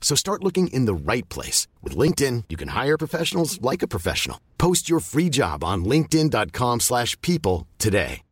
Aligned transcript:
So 0.00 0.16
start 0.16 0.42
looking 0.42 0.66
in 0.68 0.86
the 0.86 0.94
right 0.94 1.28
place. 1.28 1.68
With 1.84 1.96
LinkedIn, 1.96 2.44
you 2.48 2.56
can 2.56 2.68
hire 2.68 2.98
professionals 2.98 3.62
like 3.62 3.82
a 3.84 3.88
professional. 3.88 4.40
Post 4.58 4.90
your 4.90 4.98
free 4.98 5.28
job 5.28 5.62
on 5.62 5.84
linkedin.com 5.84 6.80
slash 6.80 7.16
people 7.20 7.68
today. 7.78 8.22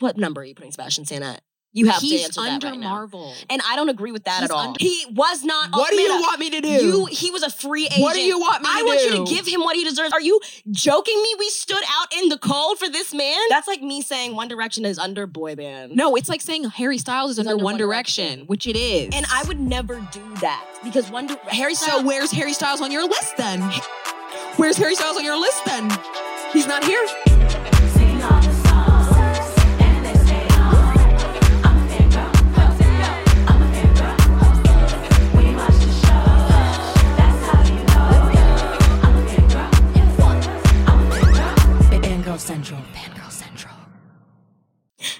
What 0.00 0.16
number 0.16 0.40
are 0.40 0.44
you 0.44 0.56
putting 0.56 0.72
Sebastian 0.72 1.04
Stan 1.04 1.22
at? 1.22 1.42
You 1.74 1.86
have 1.86 2.00
to 2.00 2.06
He's 2.06 2.24
answer 2.26 2.40
under 2.42 2.66
that 2.66 2.70
right 2.72 2.78
now. 2.80 2.90
Marvel. 2.90 3.32
And 3.48 3.62
I 3.66 3.76
don't 3.76 3.88
agree 3.88 4.12
with 4.12 4.24
that 4.24 4.40
He's 4.40 4.50
at 4.50 4.54
all. 4.54 4.60
under- 4.68 4.78
he 4.78 5.04
was 5.10 5.42
not. 5.42 5.70
What 5.72 5.90
do 5.90 5.96
you 5.96 6.06
Amanda, 6.06 6.22
want 6.22 6.40
me 6.40 6.50
to 6.50 6.60
do? 6.60 6.68
You. 6.68 7.06
He 7.06 7.30
was 7.30 7.42
a 7.42 7.48
free 7.50 7.86
agent. 7.86 8.02
What 8.02 8.14
do 8.14 8.20
you 8.20 8.38
want 8.38 8.62
me 8.62 8.68
I 8.70 8.80
to 8.80 8.84
want 8.86 9.00
you 9.02 9.10
to 9.24 9.24
give 9.34 9.46
him 9.46 9.62
what 9.62 9.74
he 9.76 9.84
deserves. 9.84 10.12
Are 10.12 10.20
you 10.20 10.38
joking 10.70 11.20
me? 11.22 11.34
We 11.38 11.48
stood 11.48 11.82
out 11.88 12.12
in 12.22 12.28
the 12.28 12.36
cold 12.38 12.78
for 12.78 12.88
this 12.90 13.14
man. 13.14 13.38
That's 13.48 13.66
like 13.68 13.80
me 13.82 14.02
saying 14.02 14.36
One 14.36 14.48
Direction 14.48 14.84
is 14.84 14.98
under 14.98 15.26
boy 15.26 15.54
band. 15.56 15.96
No, 15.96 16.14
it's 16.16 16.28
like 16.28 16.40
saying 16.42 16.64
Harry 16.64 16.98
Styles 16.98 17.32
is 17.32 17.38
under, 17.38 17.52
under 17.52 17.64
One 17.64 17.72
One 17.74 17.78
Direction, 17.78 18.24
Direction. 18.26 18.46
which 18.48 18.66
it 18.66 18.76
is. 18.76 19.08
And 19.14 19.24
I 19.32 19.42
would 19.44 19.58
never 19.60 20.06
do 20.12 20.34
that 20.42 20.64
because 20.84 21.10
One 21.10 21.26
Di- 21.26 21.36
Harry 21.48 21.74
so 21.74 21.86
Styles. 21.86 22.02
where's 22.04 22.30
Harry 22.32 22.52
Styles 22.52 22.80
on 22.82 22.92
your 22.92 23.08
list 23.08 23.36
then? 23.38 23.62
Where's 24.56 24.76
Harry 24.76 24.94
Styles 24.94 25.16
on 25.16 25.24
your 25.24 25.38
list 25.40 25.64
then? 25.64 25.90
He's 26.52 26.66
not 26.66 26.84
here. 26.84 27.06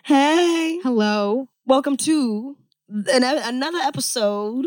Hey, 0.04 0.78
Hello. 0.82 1.48
welcome 1.66 1.96
to 1.98 2.56
an, 2.88 3.22
another 3.24 3.78
episode 3.78 4.66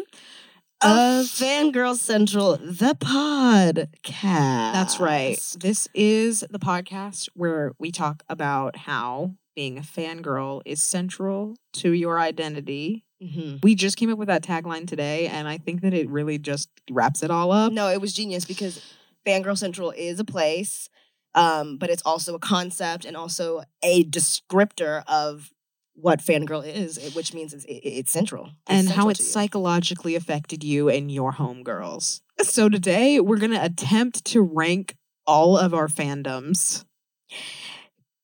of 0.82 0.92
Of- 0.92 1.26
Fangirl 1.28 1.96
Central, 1.96 2.58
the 2.58 2.96
podcast. 3.00 4.74
That's 4.74 5.00
right. 5.00 5.38
This 5.60 5.88
is 5.94 6.42
the 6.50 6.60
podcast 6.60 7.30
where 7.34 7.74
we 7.80 7.92
talk 7.92 8.24
about 8.30 8.76
how 8.78 9.36
being 9.56 9.78
a 9.78 9.82
fangirl 9.82 10.62
is 10.66 10.82
central 10.84 11.56
to 11.74 11.92
your 11.92 12.20
identity. 12.20 13.06
Mhm. 13.24 13.64
We 13.64 13.76
just 13.76 13.96
came 13.98 14.12
up 14.12 14.18
with 14.18 14.28
that 14.28 14.44
tagline 14.44 14.86
today, 14.88 15.28
and 15.28 15.48
I 15.48 15.58
think 15.58 15.82
that 15.82 15.94
it 15.94 16.10
really 16.10 16.38
just 16.38 16.70
wraps 16.92 17.24
it 17.24 17.32
all 17.32 17.52
up. 17.52 17.72
No, 17.72 17.88
it 17.90 18.02
was 18.02 18.14
genius 18.14 18.44
because 18.46 18.82
Fangirl 19.26 19.58
Central 19.58 19.92
is 19.92 20.20
a 20.20 20.26
place, 20.26 20.90
um, 21.36 21.78
but 21.78 21.90
it's 21.90 22.02
also 22.04 22.34
a 22.34 22.40
concept 22.40 23.06
and 23.06 23.16
also 23.16 23.62
a 23.84 24.04
descriptor 24.06 25.04
of 25.08 25.52
what 25.94 26.20
fangirl 26.20 26.66
is, 26.66 27.14
which 27.14 27.34
means 27.34 27.54
it's, 27.54 27.66
it's 27.68 28.12
central. 28.12 28.46
It's 28.46 28.54
and 28.68 28.88
how 28.88 28.94
central 28.94 29.10
it 29.12 29.18
psychologically 29.18 30.16
affected 30.16 30.64
you 30.64 30.90
and 30.90 31.12
your 31.12 31.34
homegirls. 31.34 32.22
So 32.42 32.70
today 32.70 33.20
we're 33.20 33.38
going 33.38 33.52
to 33.52 33.64
attempt 33.64 34.26
to 34.26 34.42
rank 34.42 34.96
all 35.28 35.58
of 35.58 35.74
our 35.74 35.88
fandoms. 35.88 36.86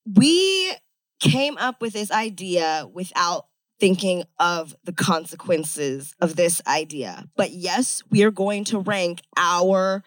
we 0.06 0.74
came 1.20 1.58
up 1.58 1.82
with 1.82 1.94
this 1.94 2.12
idea 2.12 2.88
without 2.92 3.46
thinking 3.80 4.24
of 4.40 4.76
the 4.84 4.94
consequences 4.94 6.14
of 6.20 6.36
this 6.36 6.62
idea. 6.68 7.26
But 7.36 7.52
yes, 7.52 8.04
we 8.10 8.24
are 8.24 8.32
going 8.32 8.64
to 8.66 8.80
rank 8.80 9.22
our 9.38 10.04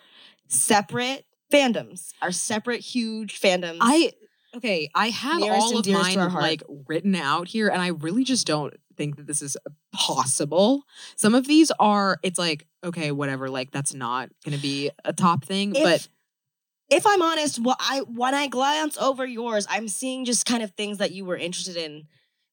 separate 0.49 1.25
fandoms, 1.55 2.13
our 2.21 2.33
separate 2.33 2.81
huge 2.81 3.41
fandoms. 3.41 3.79
I 3.81 4.13
okay, 4.57 4.89
I 4.95 5.09
have 5.11 5.41
Nearest 5.41 5.61
all 5.61 5.79
of 5.79 5.85
dearest 5.85 6.13
to 6.13 6.21
our 6.21 6.29
mine 6.29 6.41
like 6.41 6.63
written 6.89 7.15
out 7.15 7.49
here 7.49 7.69
and 7.69 7.81
I 7.81 7.89
really 7.89 8.25
just 8.25 8.47
don't 8.47 8.75
think 8.97 9.17
that 9.17 9.27
this 9.27 9.43
is 9.43 9.57
possible. 9.93 10.85
Some 11.17 11.35
of 11.35 11.47
these 11.47 11.71
are 11.79 12.19
it's 12.23 12.39
like 12.39 12.67
okay, 12.83 13.13
whatever, 13.13 13.49
like 13.49 13.71
that's 13.71 13.95
not 13.95 14.31
going 14.45 14.57
to 14.57 14.63
be 14.63 14.91
a 15.05 15.13
top 15.13 15.45
thing, 15.45 15.75
if, 15.75 15.83
but 15.83 16.09
if 16.91 17.07
I'm 17.07 17.23
honest, 17.23 17.59
well, 17.61 17.77
I 17.81 18.01
when 18.01 18.35
I 18.35 18.47
glance 18.47 18.99
over 18.99 19.27
yours, 19.27 19.67
I'm 19.69 19.89
seeing 19.89 20.25
just 20.25 20.47
kind 20.47 20.63
of 20.63 20.73
things 20.73 20.99
that 20.99 21.13
you 21.13 21.25
were 21.25 21.37
interested 21.37 21.77
in, 21.77 22.07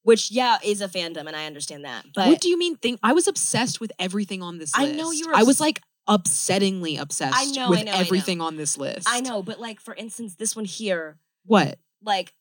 which 0.03 0.31
yeah 0.31 0.57
is 0.63 0.81
a 0.81 0.88
fandom, 0.88 1.28
and 1.28 1.35
I 1.35 1.45
understand 1.45 1.85
that. 1.85 2.06
But 2.16 2.28
what 2.28 2.41
do 2.41 2.50
you 2.50 2.57
mean 2.57 2.78
think 2.78 3.00
I 3.03 3.13
was 3.13 3.28
obsessed 3.28 3.79
with 3.79 3.91
everything 4.00 4.41
on 4.41 4.57
this 4.57 4.78
list. 4.78 4.90
I 4.90 4.95
know 4.95 5.11
you 5.11 5.28
were 5.28 5.35
I 5.35 5.44
was 5.44 5.59
like 5.59 5.81
upsettingly 6.07 7.00
obsessed 7.00 7.56
know, 7.56 7.66
I 7.66 7.69
with 7.69 7.85
know, 7.85 7.91
I 7.91 7.95
know. 7.95 8.00
everything 8.00 8.41
on 8.41 8.57
this 8.57 8.78
list. 8.78 9.07
I 9.09 9.22
know, 9.22 9.41
but 9.44 9.59
like 9.59 9.79
for 9.79 9.94
instance, 9.95 10.35
this 10.35 10.56
one 10.56 10.66
here, 10.66 11.17
What? 11.45 11.79
like 12.03 12.34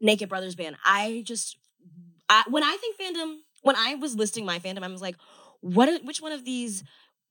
Naked 0.00 0.28
Brothers 0.28 0.54
Band. 0.54 0.76
I 0.84 1.22
just 1.24 1.56
I, 2.28 2.44
when 2.48 2.62
I 2.62 2.76
think 2.80 2.96
fandom, 2.96 3.38
when 3.62 3.76
I 3.76 3.96
was 3.96 4.14
listing 4.16 4.44
my 4.46 4.58
fandom, 4.60 4.82
I 4.84 4.88
was 4.88 5.02
like, 5.02 5.16
what? 5.60 6.04
Which 6.04 6.20
one 6.22 6.32
of 6.32 6.44
these 6.44 6.84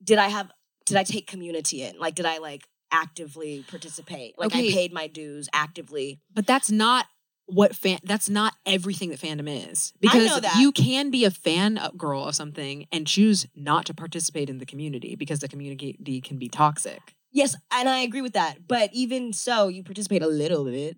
did 0.03 0.17
I 0.17 0.27
have? 0.27 0.51
Did 0.85 0.97
I 0.97 1.03
take 1.03 1.27
community 1.27 1.83
in? 1.83 1.97
Like, 1.99 2.15
did 2.15 2.25
I 2.25 2.39
like 2.39 2.67
actively 2.91 3.63
participate? 3.69 4.37
Like, 4.37 4.47
Okay. 4.47 4.69
I 4.69 4.73
paid 4.73 4.91
my 4.91 5.07
dues 5.07 5.47
actively. 5.53 6.19
But 6.33 6.47
that's 6.47 6.69
not 6.71 7.05
what 7.49 7.75
fan 7.75 7.99
that's 8.03 8.29
not 8.29 8.53
everything 8.65 9.09
that 9.09 9.19
fandom 9.19 9.47
is. 9.71 9.93
I 9.95 9.97
Because 10.01 10.25
know 10.27 10.39
that. 10.39 10.57
you 10.59 10.71
can 10.71 11.09
be 11.09 11.25
a 11.25 11.31
fan 11.31 11.79
girl 11.97 12.25
of 12.25 12.35
something 12.35 12.85
and 12.91 13.05
choose 13.07 13.45
not 13.55 13.85
to 13.87 13.93
participate 13.93 14.49
in 14.49 14.59
the 14.59 14.65
community 14.65 15.15
because 15.15 15.39
the 15.39 15.47
community 15.47 16.21
can 16.21 16.37
be 16.37 16.47
toxic. 16.49 17.15
Yes, 17.31 17.55
and 17.71 17.87
I 17.89 17.99
agree 17.99 18.21
with 18.21 18.33
that. 18.33 18.67
But 18.67 18.89
even 18.93 19.33
so, 19.33 19.67
you 19.67 19.83
participate 19.83 20.23
a 20.23 20.27
little 20.27 20.65
bit 20.65 20.97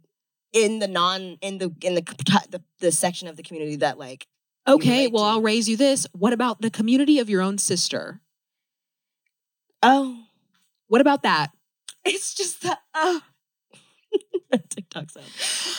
in 0.53 0.79
the 0.79 0.87
non 0.87 1.37
in 1.41 1.57
the 1.57 1.73
in 1.81 1.95
the 1.95 2.03
the, 2.49 2.61
the 2.79 2.91
section 2.91 3.27
of 3.27 3.37
the 3.37 3.43
community 3.43 3.77
that 3.77 3.97
like. 3.97 4.27
Okay, 4.67 5.07
well 5.07 5.23
to. 5.23 5.29
I'll 5.29 5.41
raise 5.41 5.67
you 5.67 5.75
this. 5.75 6.05
What 6.11 6.33
about 6.33 6.61
the 6.61 6.69
community 6.69 7.19
of 7.19 7.29
your 7.29 7.41
own 7.41 7.57
sister? 7.57 8.21
Oh, 9.83 10.25
What 10.87 11.01
about 11.01 11.23
that? 11.23 11.51
it's 12.05 12.33
just 12.33 12.61
that. 12.63 12.79
Oh. 12.93 13.21
TikTok 14.69 15.09
sound. 15.09 15.25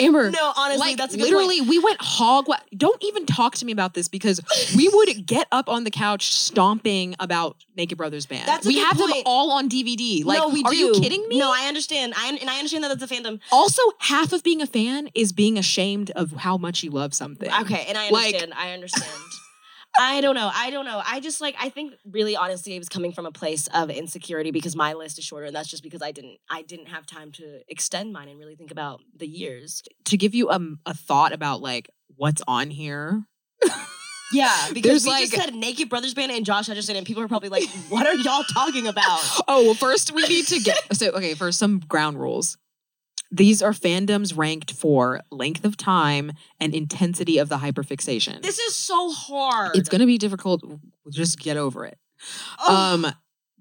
Amber, 0.01 0.31
No, 0.31 0.53
honestly, 0.57 0.79
like 0.81 0.97
that's 0.97 1.15
a 1.15 1.17
good 1.17 1.25
literally 1.25 1.59
point. 1.59 1.69
we 1.71 1.79
went 1.79 2.01
hog 2.01 2.47
don't 2.77 3.03
even 3.05 3.27
talk 3.27 3.55
to 3.57 3.65
me 3.67 3.73
about 3.73 3.95
this 3.95 4.09
because 4.09 4.41
we 4.77 4.89
would 4.89 5.27
get 5.27 5.47
up 5.53 5.69
on 5.69 5.85
the 5.85 5.91
couch 5.91 6.33
stomping 6.35 7.15
about 7.21 7.57
naked 7.77 7.99
brothers 7.99 8.27
band 8.27 8.47
That's 8.47 8.67
we 8.67 8.79
have 8.79 8.99
them 8.99 9.11
all 9.27 9.51
on 9.53 9.69
dvd 9.69 10.25
like 10.25 10.39
no, 10.39 10.49
we 10.49 10.63
are 10.65 10.71
do. 10.71 10.77
you 10.77 10.93
kidding 11.01 11.27
me 11.29 11.39
No, 11.39 11.53
I 11.53 11.67
understand. 11.69 12.15
I 12.17 12.37
and 12.41 12.49
I 12.51 12.57
understand 12.57 12.85
that 12.85 12.99
that's 12.99 13.11
a 13.11 13.15
fandom. 13.15 13.41
also 13.51 13.83
half 13.99 14.33
of 14.33 14.43
being 14.43 14.61
a 14.63 14.67
fan 14.67 15.09
is 15.15 15.33
being 15.33 15.59
ashamed 15.59 16.11
of 16.13 16.33
how 16.33 16.57
much 16.57 16.83
you 16.83 16.91
love 16.91 17.15
something 17.15 17.51
Okay, 17.63 17.85
and 17.89 17.97
I 17.99 18.11
Like- 18.11 18.35
understand. 18.35 18.55
I 18.57 18.73
understand. 18.73 19.11
I 19.99 20.21
don't 20.23 20.35
know. 20.35 20.51
I 20.53 20.71
don't 20.71 20.85
know. 20.87 21.03
I 21.05 21.21
just 21.21 21.41
like 21.41 21.55
I 21.61 21.69
think 21.69 21.95
really 22.11 22.35
honestly 22.37 22.75
it 22.75 22.79
was 22.79 22.89
coming 22.89 23.13
from 23.13 23.27
a 23.27 23.33
place 23.33 23.67
of 23.75 23.91
insecurity 23.91 24.51
because 24.51 24.75
my 24.75 24.95
list 24.95 25.19
is 25.19 25.25
shorter 25.25 25.47
and 25.47 25.55
that's 25.55 25.69
just 25.69 25.83
because 25.83 26.01
I 26.03 26.13
didn't 26.13 26.39
I 26.51 26.63
didn't 26.63 26.87
have 26.89 27.07
time 27.07 27.31
to 27.33 27.61
extend 27.69 28.13
mine 28.13 28.29
and 28.29 28.39
really 28.39 28.57
think 28.57 28.71
about 28.71 29.01
the 29.17 29.27
years. 29.27 29.83
to 30.07 30.17
give 30.17 30.35
you 30.35 30.49
um, 30.51 30.79
a 30.87 30.95
thought 30.95 31.33
about 31.33 31.61
like 31.61 31.91
what's 32.17 32.43
on 32.49 32.71
here 32.71 33.25
Yeah, 34.33 34.69
because 34.73 34.83
There's, 34.83 35.05
we 35.05 35.11
like- 35.11 35.31
just 35.31 35.35
said 35.45 35.55
Naked 35.55 35.91
Brothers 35.91 36.15
Band 36.15 36.33
and 36.33 36.47
Josh 36.47 36.67
Hutcherson 36.67 36.97
and 36.97 37.07
people 37.07 37.23
are 37.23 37.29
probably 37.29 37.51
like, 37.51 37.69
"What 37.91 38.07
are 38.07 38.15
y'all 38.15 38.45
talking 38.45 38.87
about?" 38.87 39.21
oh 39.47 39.63
well 39.65 39.75
first 39.75 40.11
we 40.13 40.23
need 40.23 40.47
to 40.47 40.59
get 40.61 40.79
so 40.97 41.11
okay 41.11 41.35
first 41.35 41.59
some 41.59 41.81
ground 41.81 42.19
rules 42.19 42.57
these 43.35 43.63
are 43.63 43.73
fandoms 43.73 44.37
ranked 44.37 44.71
for 44.73 45.21
length 45.31 45.65
of 45.65 45.77
time 45.77 46.33
and 46.61 46.75
intensity 46.75 47.39
of 47.39 47.49
the 47.49 47.57
hyperfixation 47.57 48.43
This 48.43 48.59
is 48.59 48.77
so 48.77 49.11
hard. 49.11 49.75
it's 49.77 49.89
going 49.89 50.01
to 50.01 50.07
be 50.07 50.19
difficult 50.19 50.63
just 51.11 51.39
get 51.39 51.57
over 51.57 51.85
it 51.87 51.99
Ugh. 52.69 53.05
Um, 53.05 53.13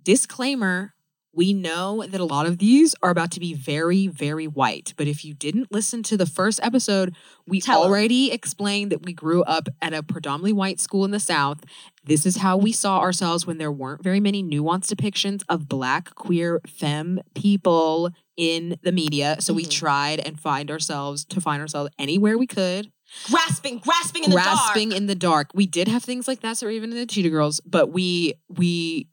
disclaimer: 0.03 0.93
We 1.33 1.53
know 1.53 2.03
that 2.05 2.19
a 2.19 2.25
lot 2.25 2.45
of 2.45 2.57
these 2.57 2.93
are 3.01 3.09
about 3.09 3.31
to 3.31 3.39
be 3.39 3.53
very, 3.53 4.07
very 4.07 4.47
white. 4.47 4.93
But 4.97 5.07
if 5.07 5.23
you 5.23 5.33
didn't 5.33 5.71
listen 5.71 6.03
to 6.03 6.17
the 6.17 6.25
first 6.25 6.59
episode, 6.61 7.15
we 7.47 7.61
Tell 7.61 7.83
already 7.83 8.31
explained 8.31 8.91
that 8.91 9.05
we 9.05 9.13
grew 9.13 9.43
up 9.43 9.69
at 9.81 9.93
a 9.93 10.03
predominantly 10.03 10.51
white 10.53 10.79
school 10.79 11.05
in 11.05 11.11
the 11.11 11.19
South. 11.21 11.63
This 12.03 12.25
is 12.25 12.37
how 12.37 12.57
we 12.57 12.71
saw 12.73 12.99
ourselves 12.99 13.47
when 13.47 13.59
there 13.59 13.71
weren't 13.71 14.03
very 14.03 14.19
many 14.19 14.43
nuanced 14.43 14.93
depictions 14.93 15.43
of 15.47 15.69
Black, 15.69 16.13
queer, 16.15 16.59
femme 16.67 17.21
people 17.33 18.09
in 18.35 18.77
the 18.83 18.91
media. 18.91 19.37
So 19.39 19.53
we 19.53 19.63
Mhm. 19.65 19.69
tried 19.71 20.19
and 20.19 20.39
find 20.39 20.69
ourselves 20.69 21.23
to 21.25 21.39
find 21.39 21.61
ourselves 21.61 21.91
anywhere 21.97 22.37
we 22.37 22.47
could 22.47 22.91
grasping, 23.25 23.77
grasping 23.79 24.23
in 24.23 24.31
grasping 24.31 24.89
the 24.89 24.93
dark. 24.95 25.01
in 25.01 25.07
the 25.07 25.15
dark. 25.15 25.51
We 25.53 25.65
did 25.67 25.87
have 25.87 26.03
things 26.03 26.27
like 26.27 26.41
that, 26.41 26.61
or 26.63 26.69
even 26.69 26.91
in 26.91 26.97
the 26.97 27.05
Cheetah 27.05 27.29
Girls, 27.29 27.61
but 27.65 27.91
we 27.91 28.33
we 28.49 29.07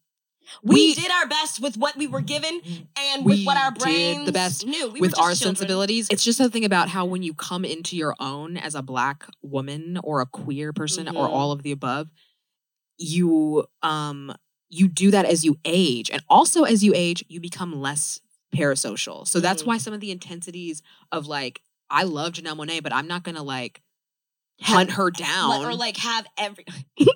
we, 0.62 0.74
we- 0.74 0.94
did 0.94 1.10
our 1.10 1.26
best 1.26 1.60
with 1.60 1.76
what 1.76 1.96
we 1.96 2.06
were 2.06 2.20
given 2.20 2.60
and 2.96 3.24
with 3.24 3.44
what 3.44 3.56
our 3.56 3.70
did 3.70 3.80
brains 3.80 4.26
the 4.26 4.32
best 4.32 4.66
knew. 4.66 4.88
We 4.90 5.00
with 5.00 5.14
our 5.18 5.30
children. 5.34 5.56
sensibilities. 5.56 6.08
It's 6.10 6.24
just 6.24 6.38
something 6.38 6.64
about 6.64 6.88
how 6.88 7.04
when 7.04 7.22
you 7.22 7.34
come 7.34 7.64
into 7.64 7.96
your 7.96 8.14
own 8.20 8.56
as 8.56 8.74
a 8.74 8.82
black 8.82 9.26
woman 9.42 9.98
or 10.02 10.20
a 10.20 10.26
queer 10.26 10.72
person 10.72 11.08
or 11.08 11.26
Mhm. 11.28 11.32
all 11.32 11.52
of 11.52 11.62
the 11.62 11.72
above, 11.72 12.08
you 12.98 13.66
um 13.82 14.34
you 14.70 14.86
do 14.88 15.10
that 15.10 15.24
as 15.24 15.44
you 15.44 15.56
age. 15.64 16.10
And 16.10 16.22
also 16.28 16.64
as 16.64 16.84
you 16.84 16.92
age, 16.94 17.24
you 17.28 17.40
become 17.40 17.80
less 17.80 18.20
parasocial. 18.54 19.26
So 19.26 19.40
that's 19.40 19.62
Mhm. 19.62 19.66
why 19.66 19.78
some 19.78 19.94
of 19.94 20.00
the 20.00 20.10
intensities 20.10 20.82
of 21.10 21.26
like, 21.26 21.62
I 21.88 22.02
love 22.02 22.32
Janelle 22.34 22.56
Monáe, 22.56 22.82
but 22.82 22.92
I'm 22.92 23.06
not 23.06 23.22
gonna 23.22 23.42
like 23.42 23.80
hunt 24.60 24.90
her 24.92 25.10
down. 25.10 25.64
Or 25.64 25.74
like 25.74 25.96
have 25.98 26.26
every 26.36 26.66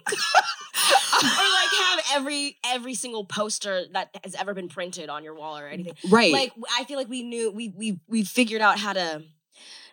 or 1.23 1.29
like 1.29 1.71
have 1.79 2.01
every 2.15 2.59
every 2.65 2.95
single 2.95 3.25
poster 3.25 3.85
that 3.93 4.11
has 4.25 4.35
ever 4.35 4.55
been 4.55 4.69
printed 4.69 5.09
on 5.09 5.25
your 5.25 5.35
wall 5.35 5.59
or 5.59 5.67
anything. 5.69 5.95
right. 6.11 6.33
Like 6.33 6.53
I 6.79 6.85
feel 6.85 6.99
like 6.99 7.09
we 7.09 7.23
knew 7.23 7.51
we 7.51 7.69
we 7.71 8.01
we 8.09 8.25
figured 8.25 8.61
out 8.63 8.79
how 8.79 8.93
to 8.93 9.23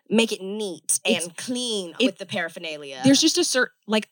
make 0.10 0.32
it 0.32 0.42
neat 0.42 1.00
and 1.06 1.16
It's- 1.18 1.32
clean 1.38 1.96
it- 2.00 2.06
with 2.06 2.18
the 2.18 2.26
paraphernalia. 2.26 3.02
there's 3.04 3.22
just 3.22 3.38
a 3.38 3.44
certain 3.44 3.74
like 3.88 4.10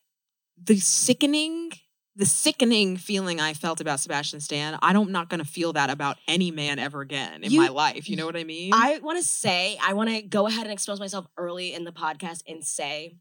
the 0.63 0.77
sickening 0.79 1.71
the 2.15 2.25
sickening 2.25 2.97
feeling 2.97 3.39
I 3.39 3.53
felt 3.53 3.79
about 3.79 3.99
Sebastian 3.99 4.39
Stan. 4.39 4.79
I 4.81 4.91
don't, 4.91 5.05
I'm 5.05 5.11
not 5.11 5.29
going 5.29 5.39
to 5.39 5.45
feel 5.45 5.73
that 5.73 5.91
about 5.91 6.17
any 6.27 6.49
man 6.49 6.79
ever 6.79 7.01
again 7.01 7.43
in 7.43 7.51
You- 7.51 7.61
my 7.61 7.67
life. 7.67 8.09
You 8.09 8.15
know 8.15 8.25
what 8.25 8.35
I 8.35 8.43
mean? 8.43 8.73
I 8.73 8.97
want 9.03 9.19
to 9.19 9.23
say, 9.23 9.77
I 9.83 9.93
want 9.93 10.09
to 10.09 10.23
go 10.23 10.47
ahead 10.47 10.63
and 10.63 10.73
expose 10.73 10.99
myself 10.99 11.27
early 11.37 11.75
in 11.75 11.83
the 11.83 11.91
podcast 11.91 12.41
and 12.47 12.65
say 12.65 13.17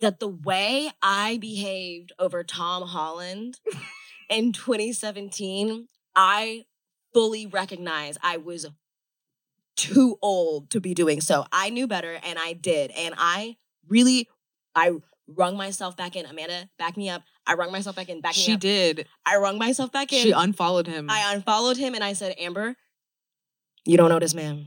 that 0.00 0.20
the 0.20 0.28
way 0.28 0.90
I 1.02 1.38
behaved 1.38 2.12
over 2.18 2.44
Tom 2.44 2.82
Holland 2.82 3.60
in 4.28 4.52
2017, 4.52 5.88
I 6.14 6.64
fully 7.12 7.46
recognize 7.46 8.18
I 8.22 8.36
was 8.36 8.66
too 9.76 10.18
old 10.22 10.70
to 10.70 10.80
be 10.80 10.94
doing 10.94 11.20
so. 11.20 11.46
I 11.52 11.70
knew 11.70 11.86
better 11.86 12.18
and 12.24 12.38
I 12.38 12.52
did. 12.54 12.90
And 12.92 13.14
I 13.16 13.56
really, 13.88 14.28
I 14.74 14.92
wrung 15.28 15.56
myself 15.56 15.96
back 15.96 16.16
in. 16.16 16.26
Amanda, 16.26 16.68
back 16.78 16.96
me 16.96 17.08
up. 17.08 17.22
I 17.46 17.54
wrung 17.54 17.72
myself 17.72 17.96
back 17.96 18.08
in. 18.08 18.20
Back 18.20 18.36
me 18.36 18.42
she 18.42 18.54
up. 18.54 18.60
did. 18.60 19.06
I 19.24 19.36
wrung 19.36 19.58
myself 19.58 19.92
back 19.92 20.12
in. 20.12 20.22
She 20.22 20.32
unfollowed 20.32 20.86
him. 20.86 21.08
I 21.10 21.34
unfollowed 21.34 21.76
him 21.76 21.94
and 21.94 22.02
I 22.02 22.14
said, 22.14 22.34
Amber, 22.38 22.76
you 23.84 23.96
don't 23.96 24.08
know 24.08 24.18
this 24.18 24.34
man. 24.34 24.66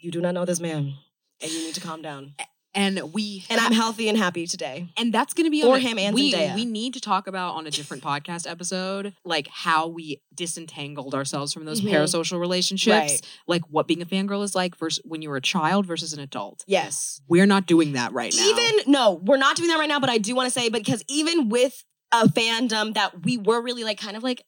You 0.00 0.10
do 0.10 0.20
not 0.20 0.34
know 0.34 0.44
this 0.44 0.60
man. 0.60 0.94
And 1.40 1.50
you 1.50 1.66
need 1.66 1.74
to 1.74 1.80
calm 1.80 2.02
down. 2.02 2.34
And 2.74 3.12
we 3.12 3.44
And 3.50 3.60
I'm 3.60 3.72
healthy 3.72 4.08
and 4.08 4.16
happy 4.16 4.46
today. 4.46 4.88
and 4.96 5.12
that's 5.12 5.34
going 5.34 5.44
to 5.46 5.50
be 5.50 5.62
For 5.62 5.78
him 5.78 5.98
and 5.98 6.14
we, 6.14 6.32
Zendaya. 6.32 6.54
we 6.54 6.64
need 6.64 6.94
to 6.94 7.00
talk 7.00 7.26
about 7.26 7.54
on 7.54 7.66
a 7.66 7.70
different 7.70 8.02
podcast 8.02 8.50
episode 8.50 9.14
like 9.24 9.48
how 9.48 9.88
we 9.88 10.20
disentangled 10.34 11.14
ourselves 11.14 11.52
from 11.52 11.64
those 11.66 11.80
Mhm. 11.80 11.90
parasocial 11.90 12.40
relationships 12.40 12.92
Right. 12.96 13.20
like 13.46 13.62
what 13.68 13.86
being 13.86 14.00
a 14.02 14.06
fangirl 14.06 14.42
is 14.42 14.54
like 14.54 14.76
versus 14.78 15.02
when 15.04 15.22
you 15.22 15.28
were 15.30 15.36
a 15.36 15.40
child 15.42 15.86
versus 15.86 16.12
an 16.12 16.20
adult 16.20 16.64
Yes. 16.66 17.20
we're 17.28 17.46
not 17.46 17.66
doing 17.66 17.92
that 17.92 18.12
right 18.12 18.34
now 18.34 18.48
Even, 18.48 18.90
no, 18.92 19.12
we're 19.22 19.36
not 19.36 19.56
doing 19.56 19.68
that 19.68 19.78
right 19.78 19.88
now, 19.88 20.00
but 20.00 20.08
I 20.10 20.18
do 20.18 20.34
want 20.34 20.46
to 20.46 20.50
say, 20.60 20.68
because 20.68 21.02
even 21.08 21.48
with 21.48 21.84
a 22.12 22.24
fandom 22.28 22.94
that 22.94 23.24
we 23.24 23.36
were 23.38 23.60
really 23.62 23.84
like 23.84 23.98
kind 24.00 24.16
of 24.16 24.22
like 24.22 24.42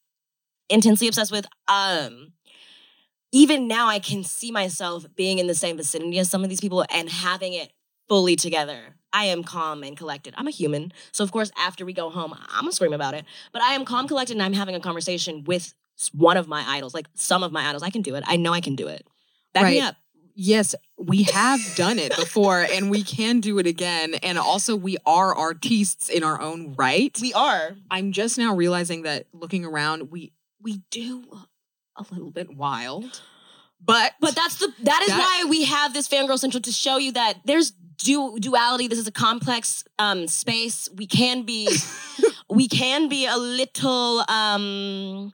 intensely 0.70 1.08
obsessed 1.08 1.30
with, 1.32 1.46
um, 1.68 2.32
even 3.32 3.66
now 3.66 3.88
I 3.88 3.98
can 3.98 4.22
see 4.24 4.50
myself 4.50 5.06
being 5.16 5.38
in 5.38 5.46
the 5.46 5.54
same 5.54 5.76
vicinity 5.76 6.18
as 6.18 6.30
some 6.30 6.42
of 6.44 6.50
these 6.50 6.60
people 6.60 6.84
and 6.90 7.08
having 7.10 7.52
it 7.52 7.72
fully 8.08 8.36
together. 8.36 8.96
I 9.12 9.26
am 9.26 9.44
calm 9.44 9.82
and 9.84 9.96
collected. 9.96 10.34
I'm 10.36 10.48
a 10.48 10.50
human. 10.50 10.92
So 11.12 11.22
of 11.22 11.30
course, 11.30 11.52
after 11.56 11.84
we 11.84 11.92
go 11.92 12.10
home, 12.10 12.34
I'm 12.50 12.62
gonna 12.62 12.72
scream 12.72 12.92
about 12.92 13.14
it. 13.14 13.24
But 13.52 13.62
I 13.62 13.74
am 13.74 13.84
calm, 13.84 14.08
collected, 14.08 14.34
and 14.34 14.42
I'm 14.42 14.52
having 14.54 14.74
a 14.74 14.80
conversation 14.80 15.44
with 15.44 15.72
one 16.12 16.36
of 16.36 16.48
my 16.48 16.64
idols, 16.66 16.94
like 16.94 17.06
some 17.14 17.42
of 17.44 17.52
my 17.52 17.68
idols. 17.68 17.82
I 17.84 17.90
can 17.90 18.02
do 18.02 18.16
it. 18.16 18.24
I 18.26 18.36
know 18.36 18.52
I 18.52 18.60
can 18.60 18.74
do 18.74 18.88
it. 18.88 19.06
Back 19.52 19.66
me 19.66 19.80
up. 19.80 19.94
Yes, 20.36 20.74
we 20.98 21.22
have 21.22 21.60
done 21.76 22.00
it 22.00 22.16
before 22.16 22.62
and 22.62 22.90
we 22.90 23.04
can 23.04 23.38
do 23.38 23.60
it 23.60 23.68
again. 23.68 24.14
And 24.14 24.36
also, 24.36 24.74
we 24.74 24.96
are 25.06 25.32
artists 25.32 26.08
in 26.08 26.24
our 26.24 26.40
own 26.40 26.74
right. 26.76 27.16
We 27.22 27.32
are. 27.34 27.76
I'm 27.88 28.10
just 28.10 28.36
now 28.36 28.52
realizing 28.52 29.02
that 29.02 29.26
looking 29.32 29.64
around, 29.64 30.10
we 30.10 30.32
we 30.60 30.80
do 30.90 31.22
a 31.96 32.04
little 32.10 32.32
bit 32.32 32.56
wild. 32.56 33.22
But 33.80 34.14
But 34.18 34.34
that's 34.34 34.56
the 34.56 34.72
that 34.82 35.02
is 35.02 35.08
That- 35.08 35.18
why 35.18 35.48
we 35.48 35.64
have 35.66 35.94
this 35.94 36.08
fangirl 36.08 36.38
central 36.40 36.62
to 36.62 36.72
show 36.72 36.96
you 36.96 37.12
that 37.12 37.38
there's 37.44 37.72
du- 37.98 38.38
duality. 38.38 38.88
This 38.88 38.98
is 38.98 39.06
a 39.06 39.12
complex 39.12 39.84
um 39.98 40.26
space. 40.28 40.88
We 40.94 41.06
can 41.06 41.42
be 41.42 41.68
we 42.50 42.68
can 42.68 43.08
be 43.08 43.26
a 43.26 43.36
little 43.36 44.24
um 44.28 45.32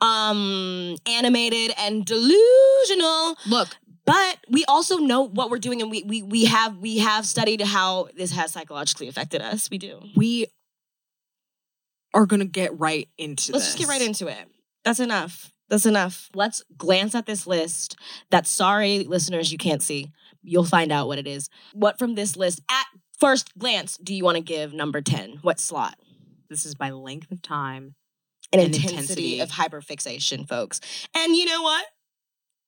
um 0.00 0.96
animated 1.06 1.74
and 1.78 2.04
delusional, 2.04 3.36
look, 3.46 3.76
but 4.04 4.38
we 4.48 4.64
also 4.66 4.98
know 4.98 5.22
what 5.22 5.50
we're 5.50 5.58
doing 5.58 5.80
and 5.82 5.90
we 5.90 6.02
we 6.02 6.22
we 6.22 6.44
have 6.46 6.78
we 6.78 6.98
have 6.98 7.26
studied 7.26 7.60
how 7.60 8.08
this 8.16 8.32
has 8.32 8.52
psychologically 8.52 9.08
affected 9.08 9.40
us. 9.40 9.70
We 9.70 9.78
do. 9.78 10.00
we 10.16 10.46
are 12.14 12.26
gonna 12.26 12.44
get 12.44 12.78
right 12.78 13.08
into 13.18 13.52
this. 13.52 13.54
Let's 13.54 13.64
this. 13.64 13.74
just 13.74 13.78
get 13.78 13.88
right 13.88 14.02
into 14.02 14.26
it. 14.28 14.48
That's 14.84 15.00
enough. 15.00 15.52
That's 15.68 15.86
enough. 15.86 16.28
Let's 16.34 16.62
glance 16.76 17.14
at 17.14 17.24
this 17.24 17.46
list 17.46 17.96
that, 18.30 18.46
sorry, 18.46 19.04
listeners, 19.04 19.50
you 19.52 19.56
can't 19.56 19.82
see. 19.82 20.10
You'll 20.42 20.64
find 20.64 20.90
out 20.92 21.06
what 21.08 21.18
it 21.18 21.26
is. 21.26 21.48
What 21.72 21.98
from 21.98 22.14
this 22.14 22.36
list, 22.36 22.60
at 22.70 22.86
first 23.18 23.56
glance, 23.58 23.96
do 23.98 24.14
you 24.14 24.24
want 24.24 24.36
to 24.36 24.42
give 24.42 24.72
number 24.72 25.00
10? 25.00 25.38
What 25.42 25.60
slot? 25.60 25.98
This 26.50 26.66
is 26.66 26.74
by 26.74 26.90
length 26.90 27.30
of 27.30 27.42
time. 27.42 27.94
An 28.52 28.60
And 28.60 28.74
intensity, 28.74 29.38
intensity. 29.38 29.40
of 29.40 29.50
hyperfixation, 29.50 30.46
folks. 30.48 30.80
And 31.14 31.34
you 31.36 31.44
know 31.46 31.62
what? 31.62 31.84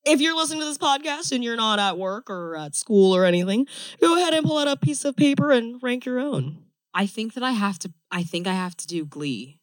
If 0.06 0.20
you're 0.20 0.36
listening 0.36 0.60
to 0.60 0.66
this 0.66 0.78
podcast 0.78 1.32
and 1.32 1.42
you're 1.42 1.56
not 1.56 1.78
at 1.78 1.98
work 1.98 2.30
or 2.30 2.56
at 2.56 2.74
school 2.74 3.14
or 3.16 3.24
anything, 3.24 3.66
go 4.00 4.16
ahead 4.16 4.34
and 4.34 4.46
pull 4.46 4.58
out 4.58 4.68
a 4.68 4.76
piece 4.76 5.04
of 5.04 5.16
paper 5.16 5.50
and 5.50 5.82
rank 5.82 6.04
your 6.06 6.20
own. 6.20 6.58
I 6.94 7.06
think 7.06 7.34
that 7.34 7.42
I 7.42 7.52
have 7.52 7.78
to. 7.80 7.92
I 8.10 8.22
think 8.22 8.46
I 8.46 8.52
have 8.54 8.76
to 8.76 8.86
do 8.86 9.04
Glee. 9.04 9.58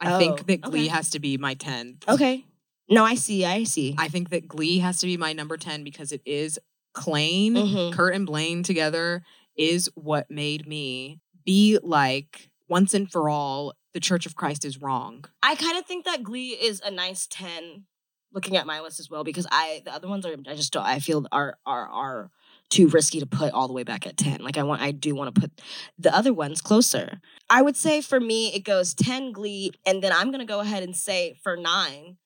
I 0.00 0.14
Oh, 0.14 0.18
think 0.18 0.46
that 0.46 0.62
Glee 0.62 0.86
okay. 0.86 0.88
has 0.88 1.10
to 1.10 1.18
be 1.20 1.36
my 1.36 1.54
ten. 1.54 1.98
Okay. 2.08 2.46
No, 2.88 3.04
I 3.04 3.14
see. 3.14 3.44
I 3.44 3.64
see. 3.64 3.94
I 3.98 4.08
think 4.08 4.30
that 4.30 4.48
Glee 4.48 4.78
has 4.78 4.98
to 5.00 5.06
be 5.06 5.16
my 5.16 5.32
number 5.32 5.56
ten 5.56 5.84
because 5.84 6.12
it 6.12 6.22
is 6.24 6.58
Klaine, 6.94 7.52
Mhm. 7.52 7.92
Kurt, 7.92 8.14
and 8.14 8.26
Blaine 8.26 8.62
together 8.62 9.22
is 9.56 9.90
what 9.94 10.30
made 10.30 10.66
me 10.66 11.20
be 11.44 11.78
like 11.82 12.50
once 12.68 12.94
and 12.94 13.10
for 13.10 13.28
all. 13.28 13.74
The 13.92 14.00
Church 14.00 14.24
of 14.24 14.36
Christ 14.36 14.64
is 14.64 14.80
wrong. 14.80 15.24
I 15.42 15.56
kind 15.56 15.76
of 15.76 15.84
think 15.84 16.04
that 16.04 16.22
Glee 16.22 16.50
is 16.50 16.80
a 16.80 16.90
nice 16.90 17.26
ten. 17.28 17.86
Looking 18.32 18.56
at 18.56 18.64
my 18.64 18.80
list 18.80 19.00
as 19.00 19.10
well, 19.10 19.24
because 19.24 19.48
I 19.50 19.82
the 19.84 19.92
other 19.92 20.06
ones 20.06 20.24
are 20.24 20.32
I 20.48 20.54
just 20.54 20.72
don't 20.72 20.84
I 20.84 21.00
feel 21.00 21.26
are 21.32 21.58
are 21.66 21.88
are 21.88 22.30
too 22.68 22.86
risky 22.86 23.18
to 23.18 23.26
put 23.26 23.52
all 23.52 23.66
the 23.66 23.74
way 23.74 23.82
back 23.82 24.06
at 24.06 24.16
ten. 24.16 24.40
Like 24.40 24.56
I 24.56 24.62
want 24.62 24.80
I 24.82 24.92
do 24.92 25.16
want 25.16 25.34
to 25.34 25.40
put 25.40 25.50
the 25.98 26.14
other 26.14 26.32
ones 26.32 26.60
closer. 26.60 27.20
I 27.48 27.60
would 27.62 27.76
say 27.76 28.00
for 28.00 28.20
me 28.20 28.54
it 28.54 28.60
goes 28.60 28.94
ten 28.94 29.32
Glee, 29.32 29.72
and 29.84 30.00
then 30.00 30.12
I'm 30.12 30.30
gonna 30.30 30.44
go 30.44 30.60
ahead 30.60 30.84
and 30.84 30.94
say 30.96 31.36
for 31.42 31.56
nine, 31.56 32.18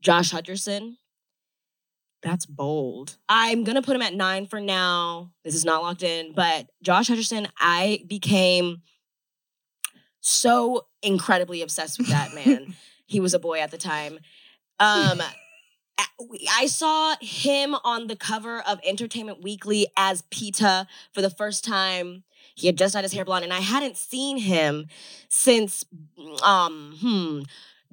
Josh 0.00 0.32
Hutcherson. 0.32 0.96
That's 2.22 2.46
bold. 2.46 3.16
I'm 3.28 3.64
gonna 3.64 3.82
put 3.82 3.96
him 3.96 4.02
at 4.02 4.14
nine 4.14 4.46
for 4.46 4.60
now. 4.60 5.32
This 5.44 5.54
is 5.54 5.64
not 5.64 5.82
locked 5.82 6.02
in, 6.02 6.32
but 6.34 6.68
Josh 6.82 7.08
Hutcherson, 7.08 7.48
I 7.58 8.04
became 8.06 8.82
so 10.20 10.86
incredibly 11.02 11.62
obsessed 11.62 11.98
with 11.98 12.08
that 12.08 12.32
man. 12.34 12.74
he 13.06 13.20
was 13.20 13.34
a 13.34 13.38
boy 13.38 13.58
at 13.58 13.70
the 13.70 13.78
time. 13.78 14.18
Um, 14.78 15.20
I 16.56 16.66
saw 16.66 17.16
him 17.20 17.74
on 17.84 18.06
the 18.06 18.16
cover 18.16 18.60
of 18.60 18.80
Entertainment 18.84 19.42
Weekly 19.42 19.88
as 19.96 20.22
Peeta 20.22 20.86
for 21.12 21.20
the 21.20 21.30
first 21.30 21.64
time. 21.64 22.22
He 22.54 22.66
had 22.66 22.78
just 22.78 22.94
dyed 22.94 23.02
his 23.02 23.12
hair 23.12 23.24
blonde, 23.24 23.44
and 23.44 23.52
I 23.52 23.60
hadn't 23.60 23.96
seen 23.96 24.38
him 24.38 24.86
since 25.28 25.84
um, 26.42 26.96
hmm, 27.00 27.40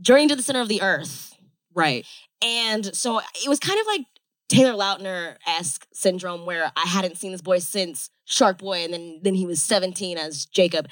Journey 0.01 0.27
to 0.27 0.35
the 0.35 0.43
Center 0.43 0.61
of 0.61 0.67
the 0.67 0.81
Earth. 0.81 1.35
Right. 1.73 2.05
And 2.41 2.95
so 2.95 3.19
it 3.19 3.49
was 3.49 3.59
kind 3.59 3.79
of 3.79 3.87
like 3.87 4.05
Taylor 4.49 4.73
Lautner 4.73 5.35
esque 5.47 5.87
syndrome 5.93 6.45
where 6.45 6.71
I 6.75 6.87
hadn't 6.87 7.17
seen 7.17 7.31
this 7.31 7.41
boy 7.41 7.59
since 7.59 8.09
Shark 8.25 8.57
Boy, 8.57 8.83
and 8.83 8.93
then 8.93 9.19
then 9.23 9.35
he 9.35 9.45
was 9.45 9.61
17 9.61 10.17
as 10.17 10.45
Jacob. 10.45 10.87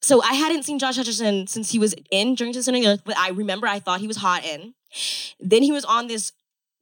So 0.00 0.22
I 0.22 0.34
hadn't 0.34 0.64
seen 0.64 0.78
Josh 0.78 0.98
Hutcherson 0.98 1.48
since 1.48 1.70
he 1.70 1.78
was 1.78 1.94
in 2.10 2.36
Journey 2.36 2.52
to 2.52 2.58
the 2.58 2.62
Center 2.62 2.78
of 2.78 2.84
the 2.84 2.90
Earth, 2.90 3.02
but 3.04 3.16
I 3.16 3.30
remember 3.30 3.66
I 3.66 3.78
thought 3.78 4.00
he 4.00 4.08
was 4.08 4.16
hot 4.18 4.44
in. 4.44 4.74
Then 5.40 5.62
he 5.62 5.72
was 5.72 5.84
on 5.84 6.06
this 6.06 6.32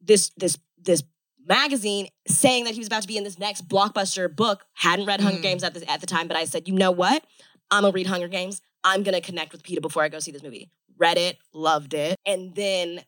this 0.00 0.31
this 0.37 0.59
this 0.83 1.02
magazine 1.47 2.09
saying 2.26 2.64
that 2.64 2.75
he 2.75 2.81
was 2.81 2.87
about 2.87 3.02
to 3.02 3.09
be 3.09 3.17
in 3.17 3.25
this 3.25 3.38
next 3.38 3.69
blockbuster 3.69 4.35
book. 4.35 4.64
Hadn't 4.75 5.07
read 5.07 5.21
Hunger 5.21 5.38
Mm. 5.38 5.43
Games 5.43 5.64
at 5.64 5.75
the 5.75 5.88
at 5.90 6.00
the 6.00 6.07
time, 6.07 6.29
but 6.29 6.37
I 6.37 6.45
said, 6.45 6.67
you 6.69 6.75
know 6.75 6.90
what? 6.90 7.25
I'm 7.71 7.83
gonna 7.83 7.93
read 7.93 8.07
Hunger 8.07 8.29
Games. 8.29 8.61
I'm 8.85 9.02
gonna 9.02 9.21
connect 9.21 9.52
with 9.52 9.62
Peeta 9.62 9.81
before 9.83 10.02
I 10.02 10.09
go 10.09 10.19
see 10.19 10.33
this 10.33 10.43
movie. 10.43 10.71
Read 10.99 11.19
it, 11.19 11.38
loved 11.52 11.95
it, 11.95 12.17
and 12.26 12.55
then 12.55 13.02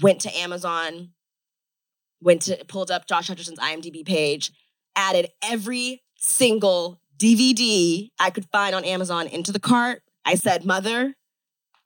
went 0.00 0.20
to 0.22 0.36
Amazon, 0.36 1.10
went 2.26 2.42
to 2.42 2.62
pulled 2.66 2.90
up 2.90 3.06
Josh 3.06 3.30
Hutcherson's 3.30 3.60
IMDb 3.60 4.04
page, 4.04 4.52
added 4.94 5.28
every 5.42 6.02
single 6.16 7.00
DVD 7.16 8.10
I 8.18 8.28
could 8.30 8.46
find 8.52 8.74
on 8.74 8.84
Amazon 8.84 9.28
into 9.28 9.52
the 9.52 9.60
cart. 9.60 10.02
I 10.24 10.34
said, 10.34 10.64
Mother, 10.66 11.14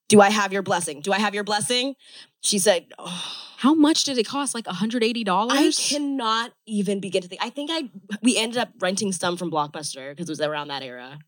do 0.08 0.20
I 0.20 0.30
have 0.30 0.52
your 0.52 0.62
blessing? 0.62 1.02
Do 1.02 1.12
I 1.12 1.18
have 1.20 1.34
your 1.34 1.44
blessing? 1.44 1.94
She 2.40 2.58
said, 2.58 2.86
oh, 2.98 3.36
How 3.58 3.74
much 3.74 4.04
did 4.04 4.16
it 4.18 4.26
cost? 4.26 4.54
Like 4.54 4.64
$180? 4.64 5.48
I 5.50 5.70
cannot 5.70 6.52
even 6.66 7.00
begin 7.00 7.22
to 7.22 7.28
think. 7.28 7.44
I 7.44 7.50
think 7.50 7.70
I 7.70 7.90
we 8.22 8.36
ended 8.36 8.58
up 8.58 8.70
renting 8.80 9.12
some 9.12 9.36
from 9.36 9.50
Blockbuster 9.50 10.10
because 10.10 10.28
it 10.28 10.32
was 10.32 10.40
around 10.40 10.68
that 10.68 10.82
era. 10.82 11.18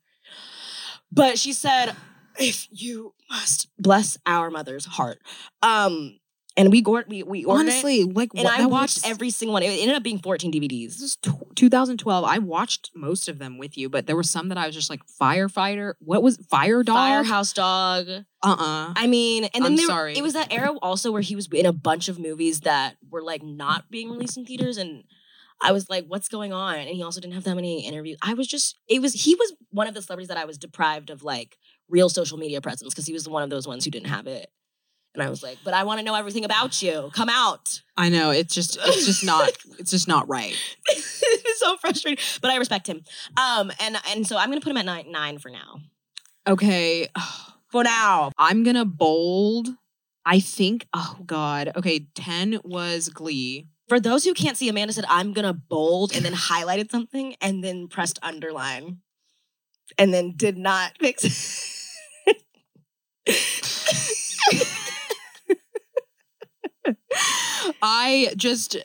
But 1.12 1.38
she 1.38 1.52
said, 1.52 1.94
if 2.38 2.66
you 2.70 3.14
must 3.30 3.68
bless 3.78 4.16
our 4.24 4.50
mother's 4.50 4.86
heart. 4.86 5.18
Um, 5.62 6.18
and 6.56 6.70
we 6.70 6.82
gored 6.82 7.06
we 7.08 7.22
we 7.22 7.44
ordered 7.44 7.62
it, 7.62 7.70
Honestly, 7.70 8.04
like 8.04 8.30
and 8.36 8.46
I 8.46 8.66
watched 8.66 8.98
was- 9.02 9.10
every 9.10 9.30
single 9.30 9.54
one. 9.54 9.62
It 9.62 9.68
ended 9.80 9.96
up 9.96 10.02
being 10.02 10.18
14 10.18 10.52
DVDs. 10.52 10.98
This 10.98 11.02
is 11.02 11.16
tw 11.16 11.54
2012. 11.54 12.24
I 12.24 12.38
watched 12.38 12.90
most 12.94 13.28
of 13.28 13.38
them 13.38 13.58
with 13.58 13.76
you, 13.78 13.88
but 13.88 14.06
there 14.06 14.16
were 14.16 14.22
some 14.22 14.48
that 14.48 14.58
I 14.58 14.66
was 14.66 14.74
just 14.74 14.90
like 14.90 15.00
firefighter. 15.20 15.94
What 16.00 16.22
was 16.22 16.36
fire 16.50 16.82
dog? 16.82 16.96
Firehouse 16.96 17.52
Dog. 17.52 18.08
Uh 18.08 18.56
uh 18.58 18.92
I 18.96 19.06
mean, 19.06 19.44
and 19.54 19.64
then 19.64 19.72
I'm 19.72 19.76
there, 19.76 19.86
sorry. 19.86 20.16
it 20.16 20.22
was 20.22 20.32
that 20.34 20.52
era 20.52 20.72
also 20.82 21.12
where 21.12 21.22
he 21.22 21.36
was 21.36 21.48
in 21.52 21.66
a 21.66 21.72
bunch 21.72 22.08
of 22.08 22.18
movies 22.18 22.60
that 22.60 22.96
were 23.10 23.22
like 23.22 23.42
not 23.42 23.90
being 23.90 24.10
released 24.10 24.36
in 24.36 24.44
theaters, 24.44 24.76
and 24.78 25.04
I 25.60 25.72
was 25.72 25.88
like, 25.88 26.06
"What's 26.06 26.28
going 26.28 26.52
on?" 26.52 26.76
And 26.76 26.88
he 26.88 27.02
also 27.02 27.20
didn't 27.20 27.34
have 27.34 27.44
that 27.44 27.54
many 27.54 27.86
interviews. 27.86 28.18
I 28.20 28.34
was 28.34 28.48
just, 28.48 28.78
it 28.88 29.00
was 29.00 29.12
he 29.24 29.34
was 29.36 29.54
one 29.70 29.86
of 29.86 29.94
the 29.94 30.02
celebrities 30.02 30.28
that 30.28 30.36
I 30.38 30.44
was 30.44 30.58
deprived 30.58 31.08
of 31.10 31.22
like 31.22 31.56
real 31.88 32.08
social 32.08 32.36
media 32.38 32.60
presence 32.60 32.92
because 32.92 33.06
he 33.06 33.12
was 33.12 33.28
one 33.28 33.42
of 33.42 33.50
those 33.50 33.66
ones 33.68 33.84
who 33.84 33.90
didn't 33.90 34.08
have 34.08 34.26
it. 34.26 34.50
And 35.14 35.22
I 35.22 35.28
was 35.28 35.42
like, 35.42 35.58
"But 35.64 35.74
I 35.74 35.84
want 35.84 36.00
to 36.00 36.04
know 36.04 36.14
everything 36.14 36.44
about 36.44 36.82
you. 36.82 37.10
Come 37.12 37.28
out." 37.28 37.82
I 37.96 38.08
know 38.08 38.30
it's 38.30 38.54
just 38.54 38.78
it's 38.82 39.06
just 39.06 39.24
not 39.24 39.50
it's 39.78 39.90
just 39.90 40.08
not 40.08 40.28
right. 40.28 40.56
it's 40.88 41.60
so 41.60 41.76
frustrating, 41.76 42.22
but 42.40 42.50
I 42.50 42.56
respect 42.56 42.86
him. 42.86 43.02
Um, 43.36 43.72
and 43.80 43.96
and 44.10 44.26
so 44.26 44.36
I'm 44.36 44.48
gonna 44.48 44.60
put 44.60 44.70
him 44.70 44.78
at 44.78 44.86
nine 44.86 45.10
nine 45.10 45.38
for 45.38 45.50
now. 45.50 45.80
Okay, 46.46 47.08
For 47.72 47.82
now, 47.82 48.32
I'm 48.36 48.64
gonna 48.64 48.84
bold. 48.84 49.68
I 50.26 50.40
think. 50.40 50.86
Oh 50.92 51.16
God. 51.24 51.72
Okay, 51.74 52.06
ten 52.14 52.60
was 52.64 53.08
Glee. 53.08 53.66
For 53.88 53.98
those 53.98 54.24
who 54.24 54.34
can't 54.34 54.58
see, 54.58 54.68
Amanda 54.68 54.92
said, 54.92 55.06
I'm 55.08 55.32
to 55.34 55.52
bold 55.52 56.14
and 56.14 56.24
then 56.24 56.34
highlighted 56.34 56.90
something 56.90 57.34
and 57.40 57.64
then 57.64 57.88
pressed 57.88 58.18
underline 58.22 58.98
and 59.98 60.14
then 60.14 60.34
did 60.36 60.56
not 60.56 60.92
fix 60.98 61.98
I 67.82 68.32
just 68.36 68.76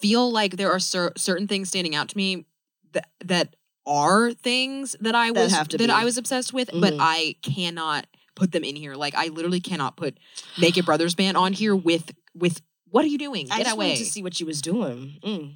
feel 0.00 0.30
like 0.30 0.56
there 0.56 0.70
are 0.72 0.78
cer- 0.78 1.12
certain 1.16 1.48
things 1.48 1.68
standing 1.68 1.94
out 1.94 2.08
to 2.10 2.16
me 2.16 2.46
that 2.92 3.08
that 3.24 3.56
are 3.86 4.32
things 4.32 4.96
that 5.00 5.14
I 5.14 5.30
was 5.30 5.56
to 5.68 5.78
that. 5.78 5.90
I 5.90 6.04
was 6.04 6.18
obsessed 6.18 6.52
with, 6.52 6.70
but 6.72 6.94
Mhm. 6.94 6.98
I 7.00 7.36
cannot 7.42 8.06
put 8.34 8.52
them 8.52 8.64
in 8.64 8.76
here. 8.76 8.94
Like 8.94 9.14
I 9.14 9.28
literally 9.28 9.60
cannot 9.60 9.96
put 9.96 10.18
Naked 10.58 10.84
Brothers 10.84 11.14
Band 11.14 11.36
on 11.36 11.52
here 11.52 11.74
with 11.76 12.12
with 12.34 12.60
what 12.90 13.04
are 13.04 13.08
you 13.08 13.18
doing? 13.18 13.46
I 13.50 13.58
Get 13.58 13.64
just 13.66 13.76
away. 13.76 13.86
wanted 13.88 13.98
to 13.98 14.10
see 14.10 14.22
what 14.22 14.34
she 14.34 14.44
was 14.44 14.60
doing. 14.60 15.18
Mm. 15.22 15.54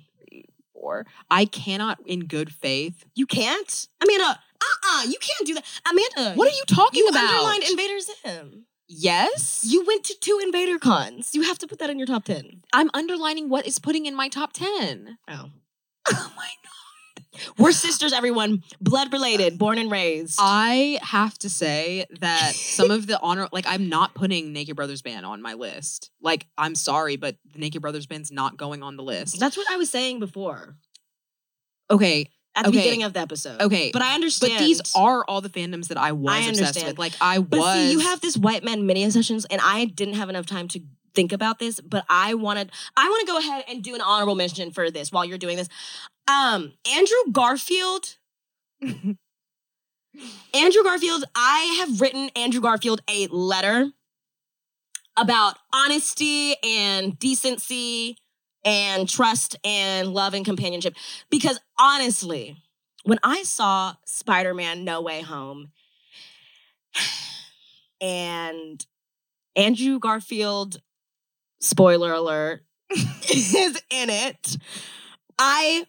Or 0.75 1.07
I 1.30 1.45
cannot 1.45 1.99
in 2.07 2.21
good 2.26 2.52
faith. 2.54 3.04
You 3.14 3.26
can't? 3.26 3.88
Amanda, 4.02 4.25
uh-uh, 4.61 5.02
you 5.04 5.16
can't 5.21 5.47
do 5.47 5.54
that. 5.54 5.64
Amanda, 5.88 6.37
What 6.38 6.49
are 6.50 6.57
you 6.57 6.64
talking 6.66 6.99
you 7.00 7.09
about? 7.09 7.23
underlined 7.30 7.64
Invader 7.64 8.00
Zim. 8.00 8.66
Yes. 8.90 9.64
You 9.66 9.85
went 9.87 10.04
to 10.04 10.16
two 10.20 10.40
Invader 10.42 10.78
cons. 10.78 11.30
You 11.35 11.42
have 11.42 11.59
to 11.59 11.66
put 11.66 11.78
that 11.78 11.90
in 11.90 11.99
your 11.99 12.06
top 12.06 12.25
10. 12.25 12.62
I'm 12.73 12.90
underlining 12.92 13.49
what 13.49 13.66
is 13.66 13.78
putting 13.78 14.06
in 14.06 14.14
my 14.14 14.28
top 14.28 14.52
10. 14.52 15.18
Oh. 15.28 15.50
Oh 16.09 16.32
my 16.37 16.49
We're 17.56 17.73
sisters, 17.73 18.12
everyone. 18.12 18.64
Blood 18.80 19.12
related, 19.12 19.56
born 19.56 19.78
and 19.78 19.90
raised. 19.90 20.38
I 20.40 20.99
have 21.02 21.38
to 21.38 21.49
say 21.49 22.04
that 22.18 22.54
some 22.54 22.90
of 22.90 23.06
the 23.06 23.20
honor, 23.20 23.49
like 23.52 23.66
I'm 23.68 23.88
not 23.88 24.14
putting 24.14 24.52
Naked 24.52 24.75
Brothers 24.75 25.02
Band 25.02 25.25
on 25.25 25.40
my 25.40 25.54
list. 25.54 26.11
Like 26.20 26.47
I'm 26.59 26.75
sorry, 26.75 27.16
but 27.16 27.37
the 27.52 27.61
Naked 27.61 27.82
Brothers 27.82 28.06
Band's 28.06 28.32
not 28.32 28.56
going 28.56 28.82
on 28.82 28.97
the 28.97 29.04
list. 29.04 29.38
That's 29.38 29.56
what 29.56 29.70
I 29.70 29.76
was 29.76 29.90
saying 29.90 30.18
before 30.18 30.76
okay, 31.90 32.28
at 32.61 32.64
the 32.64 32.69
Okay. 32.71 32.79
beginning 32.79 33.02
of 33.02 33.12
the 33.12 33.21
episode. 33.21 33.61
okay. 33.61 33.90
But 33.93 34.02
I 34.02 34.14
understand. 34.14 34.52
but 34.55 34.59
these 34.61 34.81
are 34.95 35.25
all 35.26 35.40
the 35.40 35.49
fandoms 35.49 35.88
that 35.88 35.99
I 35.99 36.12
was 36.12 36.33
I 36.33 36.38
obsessed 36.49 36.59
understand. 36.61 36.87
with. 36.88 36.99
Like 36.99 37.12
I 37.21 37.38
But 37.40 37.61
was. 37.61 37.75
see, 37.75 37.93
you 37.93 37.99
have 38.00 38.21
this 38.21 38.37
white 38.37 38.62
man 38.64 38.87
mini 38.87 39.09
sessions, 39.11 39.45
and 39.47 39.61
I 39.62 39.85
didn't 39.87 40.14
have 40.14 40.29
enough 40.29 40.47
time 40.47 40.69
to 40.69 40.81
think 41.14 41.33
about 41.33 41.59
this. 41.59 41.81
But 41.81 42.05
I 42.09 42.35
wanted, 42.35 42.71
I 42.97 43.09
want 43.09 43.21
to 43.21 43.26
go 43.33 43.38
ahead 43.38 43.64
and 43.69 43.83
do 43.83 43.95
an 43.95 44.00
honorable 44.00 44.35
mention 44.37 44.71
for 44.71 44.90
this 44.90 45.11
while 45.11 45.25
you're 45.25 45.38
doing 45.38 45.57
this. 45.57 45.69
Um, 46.29 46.73
Andrew 46.90 47.17
Garfield. 47.33 48.17
Andrew 50.55 50.83
Garfield. 50.83 51.25
I 51.35 51.76
have 51.87 52.00
written 52.00 52.31
Andrew 52.37 52.61
Garfield 52.61 53.00
a 53.09 53.26
letter 53.29 53.90
about 55.17 55.57
honesty 55.73 56.57
and 56.64 57.19
decency 57.19 58.17
and 58.64 59.09
trust 59.09 59.57
and 59.64 60.12
love 60.12 60.35
and 60.35 60.45
companionship. 60.45 60.95
Because 61.31 61.61
honestly, 61.79 62.57
when 63.05 63.19
I 63.23 63.43
saw 63.43 63.95
Spider 64.05 64.55
Man 64.55 64.85
No 64.85 65.00
Way 65.00 65.23
Home, 65.23 65.73
and 68.00 68.85
Andrew 69.57 69.99
Garfield, 69.99 70.81
spoiler 71.61 72.12
alert, 72.12 72.62
is 72.90 73.83
in 73.90 74.11
it. 74.11 74.57
I 75.38 75.87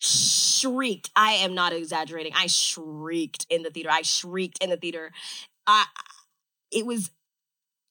shrieked. 0.00 1.10
I 1.16 1.32
am 1.32 1.54
not 1.54 1.72
exaggerating. 1.72 2.32
I 2.34 2.46
shrieked 2.46 3.46
in 3.50 3.62
the 3.62 3.70
theater. 3.70 3.90
I 3.90 4.02
shrieked 4.02 4.62
in 4.62 4.70
the 4.70 4.76
theater. 4.76 5.12
I 5.66 5.86
it 6.70 6.86
was 6.86 7.10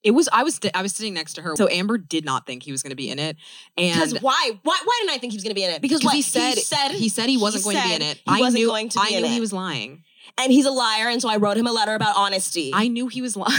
it 0.04 0.12
was 0.12 0.30
I 0.32 0.44
was 0.44 0.60
I 0.74 0.82
was 0.82 0.94
sitting 0.96 1.14
next 1.14 1.34
to 1.34 1.42
her. 1.42 1.56
So 1.56 1.68
Amber 1.70 1.98
did 1.98 2.24
not 2.26 2.46
think 2.46 2.64
he 2.64 2.72
was 2.72 2.82
going 2.84 2.92
to 2.92 2.96
be 2.96 3.10
in 3.10 3.20
it, 3.20 3.36
because 3.76 4.14
and 4.14 4.22
why? 4.22 4.52
Why 4.64 4.80
why 4.84 4.98
didn't 5.02 5.16
I 5.16 5.18
think 5.18 5.34
he 5.34 5.38
was 5.38 5.44
gonna 5.44 5.56
be 5.56 5.64
in 5.64 5.72
it? 5.72 5.82
Because 5.82 6.00
because 6.00 6.06
what 6.06 6.16
he 6.16 6.22
said 6.22 6.54
he 6.56 6.62
said 6.62 6.90
he 6.92 7.10
said 7.10 7.30
he 7.30 7.38
wasn't 7.38 7.64
going 7.64 7.78
to 7.78 7.84
be 7.84 7.94
in 7.94 8.02
it. 8.02 8.18
He 8.18 8.24
I 8.28 8.40
wasn't 8.40 8.62
knew 8.62 8.68
going 8.68 8.90
to 8.90 9.00
be 9.00 9.14
I 9.16 9.18
in 9.18 9.24
knew 9.24 9.30
it. 9.30 9.34
he 9.34 9.40
was 9.40 9.52
lying. 9.54 10.04
and 10.38 10.52
he's 10.52 10.66
a 10.66 10.72
liar, 10.72 11.10
and 11.10 11.22
so 11.22 11.30
I 11.30 11.38
wrote 11.38 11.58
him 11.58 11.68
a 11.68 11.72
letter 11.72 11.96
about 11.96 12.16
honesty. 12.16 12.72
I 12.74 12.88
knew 12.88 13.08
he 13.08 13.22
was 13.22 13.36
lying. 13.38 13.54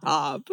Stop. 0.00 0.48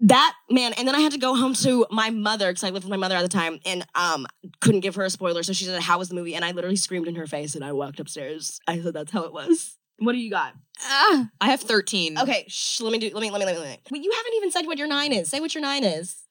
that 0.00 0.34
man 0.50 0.72
and 0.74 0.86
then 0.86 0.94
i 0.94 1.00
had 1.00 1.12
to 1.12 1.18
go 1.18 1.34
home 1.34 1.54
to 1.54 1.86
my 1.90 2.10
mother 2.10 2.50
because 2.50 2.64
i 2.64 2.68
lived 2.70 2.84
with 2.84 2.90
my 2.90 2.96
mother 2.98 3.14
at 3.16 3.22
the 3.22 3.28
time 3.28 3.58
and 3.64 3.86
um 3.94 4.26
couldn't 4.60 4.80
give 4.80 4.94
her 4.96 5.04
a 5.04 5.10
spoiler 5.10 5.42
so 5.42 5.52
she 5.54 5.64
said 5.64 5.80
how 5.80 5.98
was 5.98 6.08
the 6.10 6.14
movie 6.14 6.34
and 6.34 6.44
i 6.44 6.50
literally 6.50 6.76
screamed 6.76 7.06
in 7.08 7.14
her 7.14 7.26
face 7.26 7.54
and 7.54 7.64
i 7.64 7.72
walked 7.72 7.98
upstairs 7.98 8.60
i 8.68 8.78
said 8.80 8.92
that's 8.92 9.10
how 9.12 9.22
it 9.24 9.32
was 9.32 9.78
what 9.98 10.12
do 10.12 10.18
you 10.18 10.30
got? 10.30 10.54
Ah, 10.82 11.30
I 11.40 11.50
have 11.50 11.60
13. 11.60 12.18
okay 12.18 12.44
shh, 12.48 12.80
let 12.80 12.92
me 12.92 12.98
do 12.98 13.10
let 13.14 13.20
me 13.22 13.30
let 13.30 13.38
me 13.38 13.46
let 13.46 13.54
me, 13.54 13.60
let 13.60 13.68
me. 13.70 13.78
Wait, 13.90 14.02
you 14.04 14.12
haven't 14.12 14.34
even 14.36 14.50
said 14.50 14.66
what 14.66 14.78
your 14.78 14.88
nine 14.88 15.12
is. 15.12 15.28
Say 15.28 15.40
what 15.40 15.54
your 15.54 15.62
nine 15.62 15.84
is. 15.84 16.22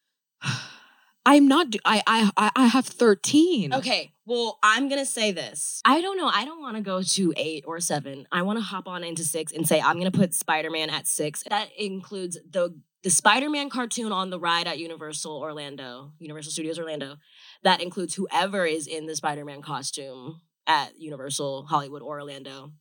I'm 1.26 1.48
not 1.48 1.70
do- 1.70 1.80
I 1.86 2.04
I 2.06 2.30
I- 2.36 2.52
I 2.56 2.68
have 2.68 2.86
13. 2.86 3.74
okay 3.74 4.12
well 4.26 4.60
i'm 4.62 4.90
gonna 4.90 5.06
say 5.06 5.32
this. 5.32 5.82
I 5.86 6.02
don't 6.02 6.18
know. 6.18 6.28
I 6.28 6.44
don't 6.46 6.62
want 6.62 6.76
to 6.76 6.84
go 6.84 7.02
to 7.02 7.34
eight 7.38 7.64
or 7.66 7.80
seven. 7.80 8.28
I 8.32 8.42
want 8.42 8.58
to 8.60 8.64
hop 8.64 8.88
on 8.88 9.04
into 9.04 9.24
six 9.24 9.52
and 9.54 9.66
say 9.68 9.80
i'm 9.80 9.98
gonna 9.98 10.12
put 10.12 10.34
spider-man 10.34 10.90
at 10.90 11.08
six. 11.08 11.44
That 11.50 11.70
includes 11.78 12.38
the 12.50 12.76
the 13.04 13.10
spider-man 13.10 13.70
cartoon 13.70 14.12
on 14.14 14.30
the 14.30 14.40
ride 14.40 14.68
at 14.68 14.78
universal 14.80 15.38
orlando 15.38 16.12
universal 16.20 16.52
studios 16.52 16.78
orlando. 16.80 17.16
That 17.64 17.82
includes 17.82 18.16
whoever 18.16 18.66
is 18.66 18.88
in 18.88 19.06
the 19.08 19.16
spider-man 19.16 19.62
costume 19.62 20.42
at 20.68 20.98
universal 21.00 21.66
hollywood 21.66 22.02
or 22.02 22.20
orlando 22.22 22.72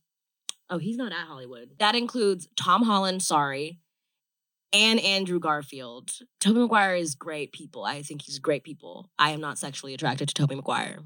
oh 0.69 0.77
he's 0.77 0.97
not 0.97 1.11
at 1.11 1.27
hollywood 1.27 1.69
that 1.79 1.95
includes 1.95 2.47
tom 2.55 2.83
holland 2.83 3.21
sorry 3.21 3.79
and 4.73 4.99
Andrew 4.99 5.39
Garfield. 5.39 6.11
Tobey 6.39 6.59
Maguire 6.59 6.95
is 6.95 7.13
great 7.15 7.51
people. 7.51 7.85
I 7.85 8.01
think 8.01 8.23
he's 8.23 8.39
great 8.39 8.63
people. 8.63 9.09
I 9.19 9.29
am 9.29 9.39
not 9.39 9.59
sexually 9.59 9.93
attracted 9.93 10.27
to 10.29 10.33
Tobey 10.33 10.55
Maguire. 10.55 10.97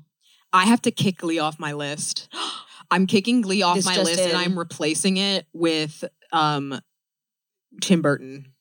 I 0.53 0.65
have 0.65 0.81
to 0.83 0.91
kick 0.91 1.17
Glee 1.17 1.39
off 1.39 1.59
my 1.59 1.73
list. 1.73 2.29
I'm 2.91 3.05
kicking 3.05 3.41
Glee 3.41 3.61
off 3.61 3.75
This 3.75 3.85
my 3.85 3.97
list 3.97 4.21
and. 4.21 4.37
I'm 4.37 4.57
replacing 4.57 5.17
it 5.17 5.45
with 5.51 6.05
um 6.31 6.79
Tim 7.81 8.01
Burton. 8.01 8.53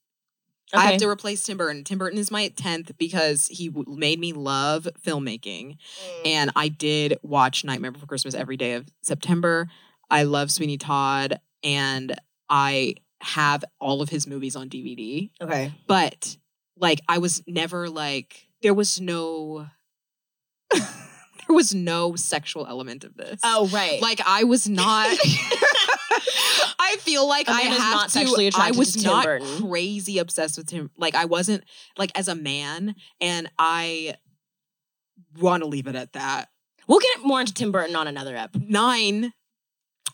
I 0.75 0.91
have 0.91 1.01
to 1.01 1.09
replace 1.09 1.45
Tim 1.45 1.57
Burton. 1.57 1.85
Tim 1.85 1.97
Burton 1.97 2.19
is 2.19 2.33
my 2.33 2.49
10th 2.49 2.99
because 2.99 3.47
he 3.47 3.69
w- 3.69 3.97
made 3.97 4.19
me 4.19 4.33
love 4.33 4.89
filmmaking. 5.01 5.77
Mm. 5.77 6.27
And 6.27 6.51
I 6.57 6.67
did 6.67 7.19
watch 7.23 7.65
Nightmare 7.65 7.93
Before 7.93 8.09
Christmas 8.09 8.35
every 8.35 8.57
day 8.57 8.73
of 8.73 8.89
September. 9.01 9.69
I 10.11 10.23
love 10.25 10.51
Sweeney 10.51 10.79
Todd 10.79 11.41
and 11.63 12.19
I 12.49 12.95
have 13.21 13.65
all 13.81 14.03
of 14.03 14.09
his 14.09 14.27
movies 14.27 14.57
on 14.57 14.69
DVD. 14.69 15.31
Okay. 15.41 15.73
But 15.87 16.37
like 16.79 17.01
I 17.09 17.19
was 17.19 17.43
never 17.47 17.89
like 17.89 18.49
there 18.63 18.75
was 18.75 19.01
no 19.01 19.67
there 20.73 20.85
was 21.49 21.75
no 21.75 22.17
sexual 22.17 22.67
element 22.67 23.05
of 23.05 23.17
this. 23.17 23.41
Oh 23.43 23.69
right. 23.69 24.01
Like 24.01 24.21
I 24.25 24.45
was 24.45 24.69
not 24.69 25.09
I 26.79 26.97
feel 27.01 27.27
like 27.29 27.49
I 27.49 27.63
have 27.63 28.13
to 28.13 28.53
I 28.57 28.71
was 28.73 28.95
to 28.95 29.03
not 29.03 29.25
Burton. 29.25 29.69
crazy 29.69 30.19
obsessed 30.19 30.57
with 30.57 30.71
him. 30.71 30.91
Like 30.97 31.15
I 31.15 31.25
wasn't 31.25 31.65
like 31.97 32.17
as 32.17 32.29
a 32.29 32.35
man 32.35 32.95
and 33.21 33.51
I 33.59 34.17
want 35.39 35.63
to 35.63 35.69
leave 35.69 35.87
it 35.87 35.97
at 35.97 36.13
that. 36.13 36.49
We'll 36.87 37.01
get 37.01 37.25
more 37.25 37.41
into 37.41 37.53
Tim 37.53 37.73
Burton 37.73 37.97
on 37.97 38.07
another 38.07 38.37
ep. 38.37 38.55
9 38.55 39.33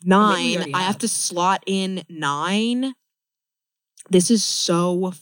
Nine. 0.05 0.75
I 0.75 0.83
have 0.83 0.99
to 0.99 1.09
slot 1.09 1.63
in 1.67 2.05
nine. 2.09 2.95
This 4.11 4.31
is 4.31 4.45
so 4.45 5.13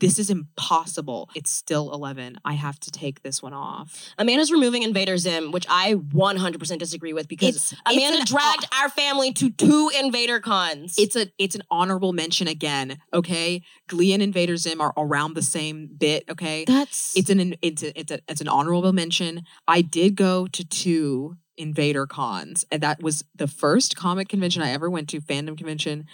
this 0.00 0.16
is 0.20 0.30
impossible. 0.30 1.28
It's 1.34 1.50
still 1.50 1.92
11. 1.92 2.38
I 2.44 2.52
have 2.52 2.78
to 2.80 2.90
take 2.92 3.22
this 3.22 3.42
one 3.42 3.52
off. 3.52 4.10
Amanda's 4.16 4.52
removing 4.52 4.84
Invader 4.84 5.16
Zim, 5.18 5.50
which 5.50 5.66
I 5.68 5.94
100% 5.94 6.78
disagree 6.78 7.12
with 7.12 7.26
because 7.26 7.48
It's- 7.56 7.72
it's 7.72 7.80
Amanda 7.84 8.20
an- 8.20 8.24
dragged 8.24 8.66
our 8.80 8.88
family 8.90 9.32
to 9.32 9.50
two 9.50 9.90
Invader 9.98 10.38
cons. 10.38 10.94
It's 10.98 11.16
a 11.16 11.32
it's 11.36 11.56
an 11.56 11.62
honorable 11.68 12.12
mention 12.12 12.46
again, 12.46 12.98
okay? 13.12 13.62
Glee 13.88 14.12
and 14.12 14.22
Invader 14.22 14.56
Zim 14.56 14.80
are 14.80 14.94
around 14.96 15.34
the 15.34 15.42
same 15.42 15.88
bit, 15.98 16.24
okay? 16.30 16.64
that's 16.64 17.16
It's 17.16 17.28
an 17.30 17.56
it's 17.60 17.82
a, 17.82 17.98
it's 17.98 18.12
a, 18.12 18.20
it's 18.28 18.40
an 18.40 18.48
honorable 18.48 18.92
mention. 18.92 19.42
I 19.66 19.80
did 19.82 20.14
go 20.14 20.46
to 20.46 20.64
two 20.64 21.38
Invader 21.58 22.06
cons, 22.06 22.64
and 22.70 22.82
that 22.82 23.02
was 23.02 23.24
the 23.34 23.48
first 23.48 23.96
comic 23.96 24.28
convention 24.28 24.62
I 24.62 24.70
ever 24.70 24.88
went 24.88 25.08
to, 25.10 25.20
fandom 25.20 25.56
convention. 25.56 26.06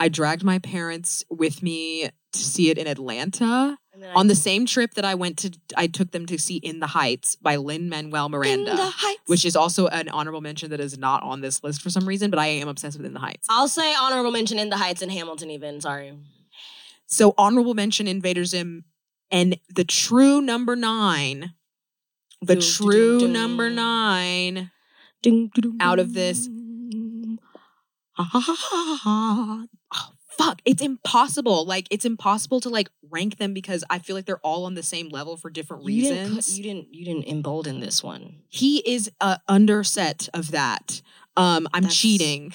I 0.00 0.08
dragged 0.08 0.42
my 0.42 0.58
parents 0.58 1.24
with 1.30 1.62
me 1.62 2.10
to 2.32 2.38
see 2.38 2.70
it 2.70 2.76
in 2.78 2.86
Atlanta 2.86 3.78
then 3.94 4.10
I- 4.10 4.14
on 4.14 4.26
the 4.26 4.34
same 4.34 4.66
trip 4.66 4.92
that 4.94 5.04
I 5.06 5.14
went 5.14 5.38
to. 5.38 5.50
I 5.76 5.86
took 5.86 6.10
them 6.10 6.26
to 6.26 6.38
see 6.38 6.56
In 6.56 6.80
the 6.80 6.88
Heights 6.88 7.34
by 7.36 7.56
Lin 7.56 7.88
Manuel 7.88 8.28
Miranda, 8.28 8.70
In 8.72 8.76
the 8.76 8.90
Heights. 8.90 9.20
which 9.26 9.44
is 9.46 9.56
also 9.56 9.86
an 9.88 10.08
honorable 10.10 10.42
mention 10.42 10.68
that 10.70 10.80
is 10.80 10.98
not 10.98 11.22
on 11.22 11.40
this 11.40 11.64
list 11.64 11.80
for 11.80 11.88
some 11.88 12.06
reason. 12.06 12.30
But 12.30 12.38
I 12.38 12.46
am 12.48 12.68
obsessed 12.68 12.98
with 12.98 13.06
In 13.06 13.14
the 13.14 13.20
Heights. 13.20 13.46
I'll 13.48 13.68
say 13.68 13.94
honorable 13.94 14.32
mention 14.32 14.58
in 14.58 14.68
the 14.68 14.76
Heights 14.76 15.00
and 15.00 15.10
Hamilton 15.10 15.50
even. 15.50 15.80
Sorry. 15.80 16.12
So 17.06 17.34
honorable 17.38 17.72
mention 17.74 18.06
Invader 18.06 18.44
Zim 18.44 18.84
and 19.30 19.58
the 19.74 19.84
true 19.84 20.42
number 20.42 20.76
nine. 20.76 21.54
The 22.42 22.56
true 22.56 23.26
number 23.26 23.70
nine 23.70 24.70
out 25.80 25.98
of 25.98 26.14
this. 26.14 26.48
Oh, 28.18 29.64
fuck. 30.28 30.60
It's 30.64 30.82
impossible. 30.82 31.64
Like 31.64 31.86
it's 31.90 32.04
impossible 32.04 32.60
to 32.60 32.68
like 32.68 32.88
rank 33.10 33.38
them 33.38 33.52
because 33.54 33.84
I 33.90 33.98
feel 33.98 34.16
like 34.16 34.26
they're 34.26 34.38
all 34.38 34.64
on 34.64 34.74
the 34.74 34.82
same 34.82 35.08
level 35.08 35.36
for 35.36 35.50
different 35.50 35.84
You 35.84 36.02
didn't, 36.02 36.18
reasons. 36.28 36.48
put, 36.50 36.56
you 36.56 36.62
didn't. 36.62 36.94
You 36.94 37.04
didn't 37.04 37.28
embolden 37.28 37.80
this 37.80 38.02
one. 38.02 38.36
he 38.48 38.78
is 38.90 39.10
a 39.20 39.38
underset 39.48 40.28
of 40.34 40.50
that. 40.52 41.02
Um, 41.36 41.68
I'm 41.72 41.82
That's- 41.82 41.96
cheating. 41.98 42.54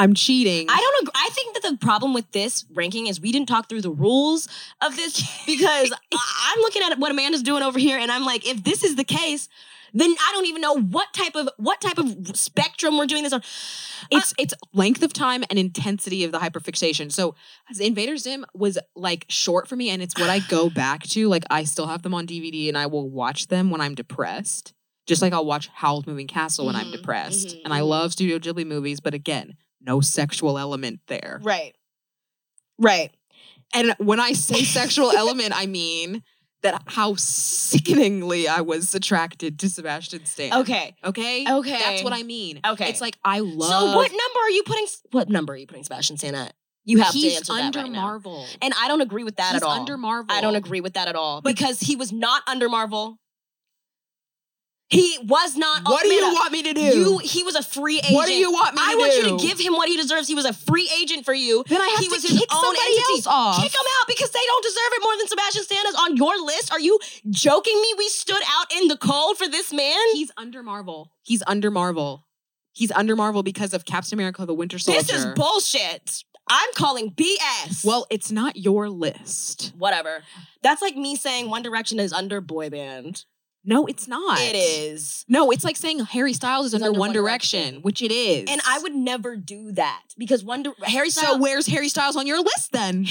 I'm 0.00 0.14
cheating. 0.14 0.66
I 0.70 0.76
don't 0.76 1.02
agree. 1.08 1.12
I 1.16 1.28
think 1.30 1.54
that 1.54 1.70
the 1.72 1.76
problem 1.76 2.14
with 2.14 2.30
this 2.30 2.64
ranking 2.72 3.08
is 3.08 3.20
we 3.20 3.32
didn't 3.32 3.48
talk 3.48 3.68
through 3.68 3.80
the 3.82 3.90
rules 3.90 4.48
of 4.80 4.94
this 4.94 5.20
because 5.46 5.90
I'm 6.12 6.60
looking 6.60 6.82
at 6.84 6.96
what 7.00 7.10
Amanda's 7.10 7.42
doing 7.42 7.64
over 7.64 7.80
here, 7.80 7.98
and 7.98 8.08
I'm 8.12 8.24
like, 8.24 8.46
if 8.48 8.62
this 8.62 8.84
is 8.84 8.94
the 8.94 9.02
case, 9.02 9.48
then 9.92 10.10
I 10.10 10.30
don't 10.34 10.46
even 10.46 10.60
know 10.60 10.74
what 10.78 11.12
type 11.12 11.34
of 11.34 11.48
what 11.56 11.80
type 11.80 11.98
of 11.98 12.36
spectrum 12.36 12.98
we're 12.98 13.06
doing 13.06 13.22
this 13.22 13.32
on. 13.32 13.42
It's 14.10 14.34
it's 14.38 14.54
length 14.72 15.02
of 15.02 15.12
time 15.12 15.44
and 15.50 15.58
intensity 15.58 16.24
of 16.24 16.32
the 16.32 16.38
hyperfixation. 16.38 17.10
So 17.12 17.34
Invader 17.80 18.16
Zim 18.16 18.44
was 18.54 18.78
like 18.94 19.26
short 19.28 19.68
for 19.68 19.76
me, 19.76 19.90
and 19.90 20.02
it's 20.02 20.18
what 20.18 20.30
I 20.30 20.40
go 20.48 20.70
back 20.74 21.02
to. 21.04 21.28
Like 21.28 21.44
I 21.50 21.64
still 21.64 21.86
have 21.86 22.02
them 22.02 22.14
on 22.14 22.26
DVD, 22.26 22.68
and 22.68 22.78
I 22.78 22.86
will 22.86 23.08
watch 23.08 23.48
them 23.48 23.70
when 23.70 23.80
I'm 23.80 23.94
depressed. 23.94 24.74
Just 25.06 25.22
like 25.22 25.32
I'll 25.32 25.46
watch 25.46 25.68
Howl's 25.68 26.06
Moving 26.06 26.26
Castle 26.26 26.66
when 26.66 26.76
I'm 26.76 26.88
Mhm, 26.88 26.92
depressed, 26.92 27.48
mhm, 27.48 27.60
and 27.64 27.72
I 27.72 27.80
mhm. 27.80 27.88
love 27.88 28.12
Studio 28.12 28.38
Ghibli 28.38 28.66
movies, 28.66 29.00
but 29.00 29.14
again, 29.14 29.56
no 29.80 30.00
sexual 30.00 30.58
element 30.58 31.00
there. 31.06 31.40
Right. 31.42 31.74
Right. 32.78 33.10
And 33.74 33.94
when 33.98 34.20
I 34.20 34.32
say 34.32 34.64
sexual 34.64 35.10
element, 35.10 35.52
I 35.54 35.66
mean 35.66 36.22
that 36.62 36.82
how 36.86 37.14
sickeningly 37.16 38.48
I 38.48 38.60
was 38.60 38.94
attracted 38.94 39.58
to 39.60 39.68
Sebastian 39.68 40.24
Stan. 40.24 40.52
Okay. 40.52 40.96
Okay. 41.04 41.44
Okay. 41.48 41.70
That's 41.70 42.02
what 42.04 42.12
I 42.12 42.22
mean. 42.22 42.60
Okay. 42.66 42.88
It's 42.88 43.00
like 43.00 43.18
I 43.24 43.40
love. 43.40 43.68
So 43.70 43.96
what 43.96 44.10
number 44.10 44.40
are 44.40 44.50
you 44.50 44.62
putting? 44.64 44.86
What 45.12 45.28
number 45.28 45.52
are 45.52 45.56
you 45.56 45.66
putting 45.66 45.84
Sebastian 45.84 46.16
Stan 46.16 46.34
at? 46.34 46.54
You 46.84 46.98
have 47.02 47.12
he's 47.12 47.32
to 47.32 47.36
answer 47.38 47.52
under 47.52 47.78
that 47.78 47.84
right 47.84 47.92
now. 47.92 48.00
Marvel. 48.00 48.46
And 48.62 48.72
I 48.80 48.88
don't 48.88 49.02
agree 49.02 49.22
with 49.22 49.36
that 49.36 49.52
he's 49.52 49.62
at 49.62 49.66
all. 49.66 49.72
under 49.72 49.98
Marvel. 49.98 50.34
I 50.34 50.40
don't 50.40 50.56
agree 50.56 50.80
with 50.80 50.94
that 50.94 51.06
at 51.06 51.16
all 51.16 51.42
But- 51.42 51.54
because 51.54 51.80
he 51.80 51.96
was 51.96 52.12
not 52.12 52.42
under 52.46 52.68
Marvel. 52.68 53.18
He 54.90 55.18
was 55.22 55.54
not. 55.54 55.82
What 55.84 56.02
do 56.02 56.08
you 56.08 56.18
Amanda, 56.20 56.34
want 56.34 56.52
me 56.52 56.62
to 56.62 56.72
do? 56.72 56.80
You. 56.80 57.18
He 57.18 57.42
was 57.42 57.54
a 57.54 57.62
free 57.62 57.98
agent. 57.98 58.14
What 58.14 58.26
do 58.26 58.32
you 58.32 58.50
want 58.50 58.74
me 58.74 58.80
to 58.80 58.86
do? 58.86 58.90
I 58.90 58.92
to 58.94 58.98
want 58.98 59.12
do? 59.12 59.18
you 59.18 59.38
to 59.38 59.46
give 59.46 59.58
him 59.60 59.74
what 59.74 59.86
he 59.88 59.96
deserves. 59.98 60.28
He 60.28 60.34
was 60.34 60.46
a 60.46 60.52
free 60.54 60.90
agent 61.00 61.26
for 61.26 61.34
you. 61.34 61.62
Then 61.68 61.80
I 61.80 61.88
have 61.88 61.98
he 61.98 62.06
to 62.06 62.10
was 62.14 62.22
his 62.22 62.38
kick 62.38 62.48
own 62.54 62.62
somebody 62.62 62.80
entity. 62.96 63.12
else 63.16 63.26
off. 63.26 63.62
Kick 63.62 63.72
him 63.74 63.86
out 64.00 64.06
because 64.08 64.30
they 64.30 64.40
don't 64.46 64.62
deserve 64.64 64.90
it 64.92 65.02
more 65.02 65.16
than 65.18 65.28
Sebastian 65.28 65.62
Stan 65.64 65.86
is 65.88 65.94
on 65.94 66.16
your 66.16 66.40
list. 66.42 66.72
Are 66.72 66.80
you 66.80 66.98
joking 67.28 67.78
me? 67.82 67.94
We 67.98 68.08
stood 68.08 68.40
out 68.48 68.72
in 68.80 68.88
the 68.88 68.96
cold 68.96 69.36
for 69.36 69.46
this 69.46 69.74
man. 69.74 69.98
He's 70.14 70.30
under 70.38 70.62
Marvel. 70.62 71.12
He's 71.22 71.42
under 71.46 71.70
Marvel. 71.70 72.24
He's 72.72 72.90
under 72.92 73.14
Marvel 73.14 73.42
because 73.42 73.74
of 73.74 73.84
Captain 73.84 74.16
America: 74.16 74.46
The 74.46 74.54
Winter 74.54 74.78
Soldier. 74.78 75.02
this 75.02 75.10
is 75.12 75.26
bullshit. 75.34 76.24
I'm 76.48 76.70
calling 76.76 77.10
BS. 77.10 77.84
Well, 77.84 78.06
it's 78.08 78.32
not 78.32 78.56
your 78.56 78.88
list. 78.88 79.74
whatever. 79.76 80.22
That's 80.62 80.80
like 80.80 80.96
me 80.96 81.14
saying 81.14 81.50
One 81.50 81.62
Direction 81.62 82.00
is 82.00 82.10
under 82.14 82.40
boy 82.40 82.70
band. 82.70 83.26
No, 83.68 83.84
it's 83.84 84.08
not. 84.08 84.40
It 84.40 84.56
is. 84.56 85.26
No, 85.28 85.50
it's 85.50 85.62
like 85.62 85.76
saying 85.76 85.98
Harry 85.98 86.32
Styles 86.32 86.68
is 86.68 86.74
It's 86.74 86.82
under, 86.82 86.98
One 86.98 87.12
Direction, 87.12 87.82
which 87.82 88.00
it 88.00 88.10
is. 88.10 88.46
And 88.48 88.62
I 88.66 88.78
would 88.78 88.94
never 88.94 89.36
do 89.36 89.72
that 89.72 90.04
because 90.16 90.42
One 90.42 90.62
Di- 90.62 90.72
Harry 90.84 91.10
So 91.10 91.36
where's 91.36 91.66
Harry 91.66 91.90
Styles 91.90 92.16
on 92.16 92.26
your 92.26 92.42
list 92.42 92.72
then? 92.72 93.06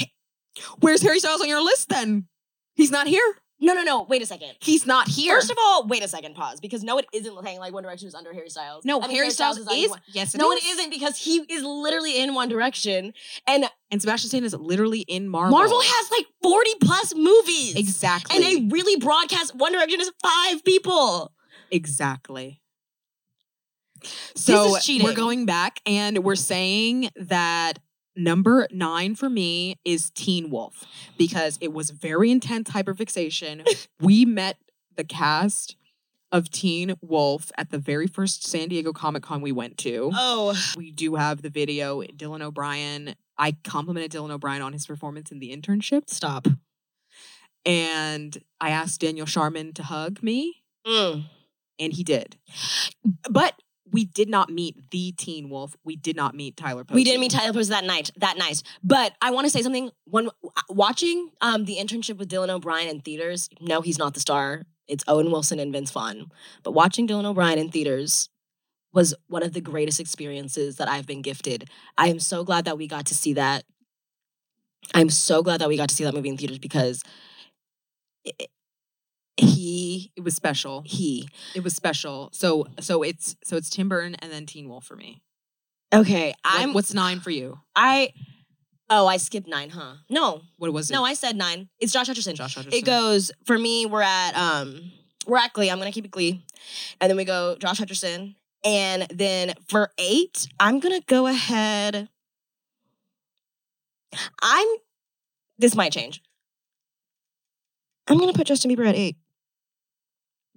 Where's 0.80 1.04
Harry 1.04 1.20
Styles 1.20 1.42
on 1.42 1.48
your 1.48 1.62
list 1.64 1.90
then? 1.90 2.26
He's 2.74 2.90
not 2.90 3.06
here. 3.06 3.36
No, 3.60 3.74
no, 3.74 3.82
no. 3.84 4.04
Wait 4.04 4.22
a 4.22 4.26
second. 4.26 4.52
He's 4.60 4.86
not 4.86 5.08
here. 5.08 5.36
First 5.36 5.50
of 5.52 5.58
all, 5.60 5.88
wait 5.88 6.04
a 6.04 6.08
second. 6.08 6.36
Pause 6.36 6.60
because 6.60 6.84
no, 6.84 6.98
it 7.00 7.06
isn't 7.12 7.44
saying 7.44 7.60
like 7.60 7.74
One 7.74 7.84
Direction 7.84 8.08
is 8.08 8.14
under 8.16 8.34
Harry 8.34 8.50
Styles. 8.50 8.86
no, 8.86 9.02
I 9.02 9.08
mean, 9.08 9.16
Harry 9.18 9.30
Styles, 9.32 9.58
under 9.60 9.72
is. 9.74 9.90
One- 9.90 10.02
Yes, 10.14 10.36
it 10.36 10.38
no, 10.38 10.52
is. 10.52 10.64
it 10.64 10.68
isn't 10.70 10.90
because 10.92 11.18
he 11.18 11.38
is 11.50 11.64
literally 11.64 12.22
in 12.22 12.34
One 12.36 12.50
Direction, 12.50 13.14
and 13.48 13.66
And 13.92 14.02
Sebastian 14.02 14.30
Stan 14.30 14.44
is 14.44 14.54
literally 14.54 15.02
in 15.02 15.28
Marvel. 15.28 15.58
Marvel 15.58 15.82
has 15.82 16.12
like 16.12 16.26
forty 16.44 16.72
plus 16.82 17.16
movies. 17.16 17.76
exactly. 17.76 18.36
And 18.36 18.46
they 18.46 18.68
really 18.74 19.00
broadcast 19.00 19.56
One 19.56 19.72
Direction 19.72 20.02
is 20.02 20.12
five 20.22 20.64
people. 20.64 21.34
Exactly. 21.72 22.62
So 24.36 24.76
is 24.76 24.86
cheating. 24.86 25.06
we're 25.08 25.16
going 25.16 25.46
back 25.46 25.80
and 25.86 26.20
we're 26.24 26.36
saying 26.36 27.10
that 27.16 27.80
number 28.18 28.68
nine 28.72 29.16
for 29.16 29.30
me 29.30 29.78
is 29.86 30.10
Teen 30.12 30.50
Wolf 30.50 30.86
because 31.18 31.58
it 31.62 31.72
was 31.72 31.92
very 31.92 32.32
intense 32.32 32.70
hyperfixation. 32.72 33.88
we 34.02 34.26
met 34.26 34.58
the 34.96 35.04
cast 35.04 35.76
of 36.32 36.50
Teen 36.50 36.96
Wolf 37.02 37.52
at 37.58 37.72
the 37.72 37.78
very 37.78 38.08
first 38.08 38.44
San 38.46 38.68
Diego 38.68 38.92
Comic 38.92 39.24
Con 39.24 39.42
we 39.42 39.52
went 39.54 39.78
to. 39.78 40.12
Oh, 40.14 40.54
We 40.76 40.92
do 40.92 41.16
have 41.16 41.42
the 41.42 41.50
video. 41.50 42.02
Dylan 42.02 42.42
O'Brien. 42.42 43.16
I 43.38 43.54
complimented 43.64 44.12
Dylan 44.12 44.32
O'Brien 44.32 44.62
on 44.62 44.74
his 44.74 44.86
performance 44.86 45.32
in 45.32 45.40
the 45.40 45.56
internship. 45.56 46.10
stop. 46.10 46.48
And 47.66 48.38
I 48.62 48.70
asked 48.72 49.02
Daniel 49.02 49.26
Sharman 49.26 49.74
to 49.74 49.84
hug 49.84 50.24
me. 50.24 50.64
Mm. 50.86 51.26
and 51.80 51.92
he 51.94 52.04
did. 52.04 52.38
But 53.30 53.62
we 53.92 54.06
did 54.06 54.30
not 54.30 54.50
meet 54.50 54.90
the 54.92 55.12
Teen 55.14 55.50
Wolf. 55.50 55.76
We 55.84 55.96
did 55.96 56.16
not 56.16 56.36
meet 56.36 56.58
Tyler 56.58 56.84
Posey. 56.84 56.96
We 56.96 57.04
didn't 57.04 57.22
meet 57.22 57.32
Tyler 57.32 57.54
Posey 57.54 57.70
that 57.70 57.84
night. 57.84 58.12
That 58.18 58.38
night, 58.38 58.64
but 58.84 59.14
I 59.22 59.32
want 59.32 59.46
to 59.46 59.50
say 59.50 59.62
something. 59.62 59.92
When 60.06 60.30
watching 60.70 61.32
um, 61.42 61.66
the 61.66 61.78
internship 61.78 62.18
with 62.18 62.30
Dylan 62.30 62.50
O'Brien 62.50 62.90
in 62.90 63.02
theaters, 63.02 63.50
no, 63.62 63.82
he's 63.82 63.98
not 63.98 64.14
the 64.14 64.20
star. 64.20 64.64
It's 64.88 65.04
Owen 65.08 65.32
Wilson 65.32 65.60
and 65.60 65.72
Vince 65.74 65.92
Vaughn. 65.92 66.32
But 66.64 66.72
watching 66.72 67.08
Dylan 67.08 67.26
O'Brien 67.26 67.60
in 67.60 67.70
theaters 67.70 68.30
was 68.94 69.14
one 69.28 69.44
of 69.44 69.54
the 69.54 69.62
greatest 69.62 70.00
experiences 70.00 70.78
that 70.78 70.88
I've 70.88 71.06
been 71.06 71.22
gifted. 71.22 71.70
I 71.98 72.08
am 72.08 72.20
so 72.20 72.44
glad 72.44 72.66
that 72.66 72.78
we 72.78 72.88
got 72.88 73.06
to 73.08 73.16
see 73.16 73.34
that. 73.34 73.64
I'm 74.94 75.10
so 75.10 75.44
glad 75.44 75.60
that 75.60 75.68
we 75.68 75.78
got 75.78 75.90
to 75.90 75.96
see 75.96 76.04
that 76.06 76.14
movie 76.14 76.30
in 76.30 76.38
theaters 76.38 76.60
because 76.60 77.04
he 79.38 80.12
It 80.16 80.22
was 80.24 80.36
special. 80.36 80.84
he 80.86 81.30
It 81.56 81.64
was 81.64 81.76
special. 81.76 82.30
So 82.34 82.66
so 82.80 83.04
it's 83.04 83.36
so 83.44 83.56
it's 83.58 83.70
Tim 83.70 83.88
Burton 83.90 84.16
and 84.16 84.32
then 84.32 84.46
Teen 84.46 84.68
Wolf 84.70 84.86
for 84.86 84.96
me. 84.96 85.22
okay. 85.94 86.34
I'm 86.44 86.74
what's 86.74 86.94
nine 86.94 87.20
for 87.20 87.30
you? 87.30 87.60
I 87.76 88.14
oh 88.90 89.06
I 89.08 89.18
skipped 89.18 89.48
nine, 89.48 89.70
huh? 89.70 89.96
No, 90.10 90.42
What 90.58 90.72
was 90.74 90.90
it? 90.90 90.94
no, 90.94 91.04
I 91.06 91.14
said 91.14 91.36
nine. 91.36 91.70
It's 91.80 91.94
Josh 91.94 92.10
Hutcherson. 92.10 92.34
Josh 92.36 92.56
Hutcherson. 92.58 92.74
It 92.74 92.86
goes 92.86 93.32
for 93.46 93.58
me. 93.58 93.86
We're 93.86 94.02
at 94.02 94.36
um 94.36 94.92
we're 95.28 95.38
at 95.38 95.54
Glee. 95.54 95.70
I'm 95.70 95.78
gonna 95.78 95.92
keep 95.92 96.06
it 96.06 96.12
Glee, 96.12 96.44
and 97.02 97.10
then 97.10 97.18
we 97.18 97.26
go 97.26 97.58
Josh 97.60 97.80
Hutcherson, 97.80 98.36
and 98.64 99.06
then 99.14 99.54
for 99.70 99.92
eight, 99.98 100.48
I'm 100.60 100.80
gonna 100.80 101.02
go 101.06 101.28
ahead. 101.28 102.08
I'm. 104.42 104.68
This 105.60 105.76
might 105.76 105.92
change. 105.92 106.22
I'm 108.08 108.18
gonna 108.20 108.32
put 108.34 108.48
Justin 108.48 108.72
Bieber 108.72 108.88
at 108.88 108.96
eight. 108.96 109.18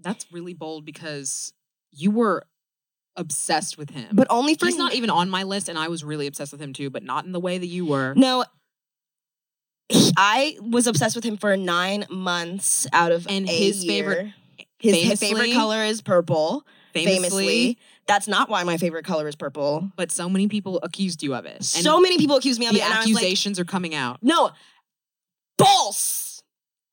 That's 0.02 0.26
really 0.32 0.54
bold 0.54 0.84
because 0.84 1.52
you 1.92 2.10
were 2.10 2.44
obsessed 3.16 3.76
with 3.76 3.90
him. 3.90 4.08
But 4.12 4.26
only 4.30 4.54
for 4.54 4.66
he's 4.66 4.76
not 4.76 4.94
even 4.94 5.10
on 5.10 5.28
my 5.30 5.42
list, 5.42 5.68
and 5.68 5.78
I 5.78 5.88
was 5.88 6.02
really 6.04 6.26
obsessed 6.26 6.52
with 6.52 6.60
him 6.60 6.72
too, 6.72 6.90
but 6.90 7.02
not 7.02 7.24
in 7.24 7.32
the 7.32 7.40
way 7.40 7.58
that 7.58 7.66
you 7.66 7.84
were. 7.86 8.14
No, 8.16 8.44
he- 9.88 10.12
I 10.16 10.56
was 10.60 10.86
obsessed 10.86 11.16
with 11.16 11.24
him 11.24 11.36
for 11.36 11.56
nine 11.56 12.06
months 12.08 12.86
out 12.92 13.12
of 13.12 13.26
And 13.28 13.48
a 13.48 13.52
his 13.52 13.84
year. 13.84 13.92
favorite- 14.04 14.32
his 14.78 14.94
famously- 14.94 15.16
favorite 15.28 15.52
color 15.52 15.84
is 15.84 16.00
purple. 16.00 16.64
Famously, 16.92 17.14
Famously, 17.14 17.78
that's 18.06 18.26
not 18.26 18.48
why 18.48 18.64
my 18.64 18.76
favorite 18.76 19.04
color 19.04 19.28
is 19.28 19.36
purple. 19.36 19.90
but 19.96 20.10
so 20.10 20.28
many 20.28 20.48
people 20.48 20.80
accused 20.82 21.22
you 21.22 21.34
of 21.34 21.44
it. 21.46 21.56
And 21.56 21.84
so 21.84 22.00
many 22.00 22.18
people 22.18 22.36
accuse 22.36 22.58
me 22.58 22.66
of 22.66 22.72
the 22.72 22.80
it, 22.80 22.84
and 22.84 22.94
I 22.94 22.98
was 22.98 23.06
like, 23.06 23.16
accusations 23.16 23.58
are 23.60 23.64
coming 23.64 23.94
out. 23.94 24.18
no, 24.22 24.50
false 25.58 26.42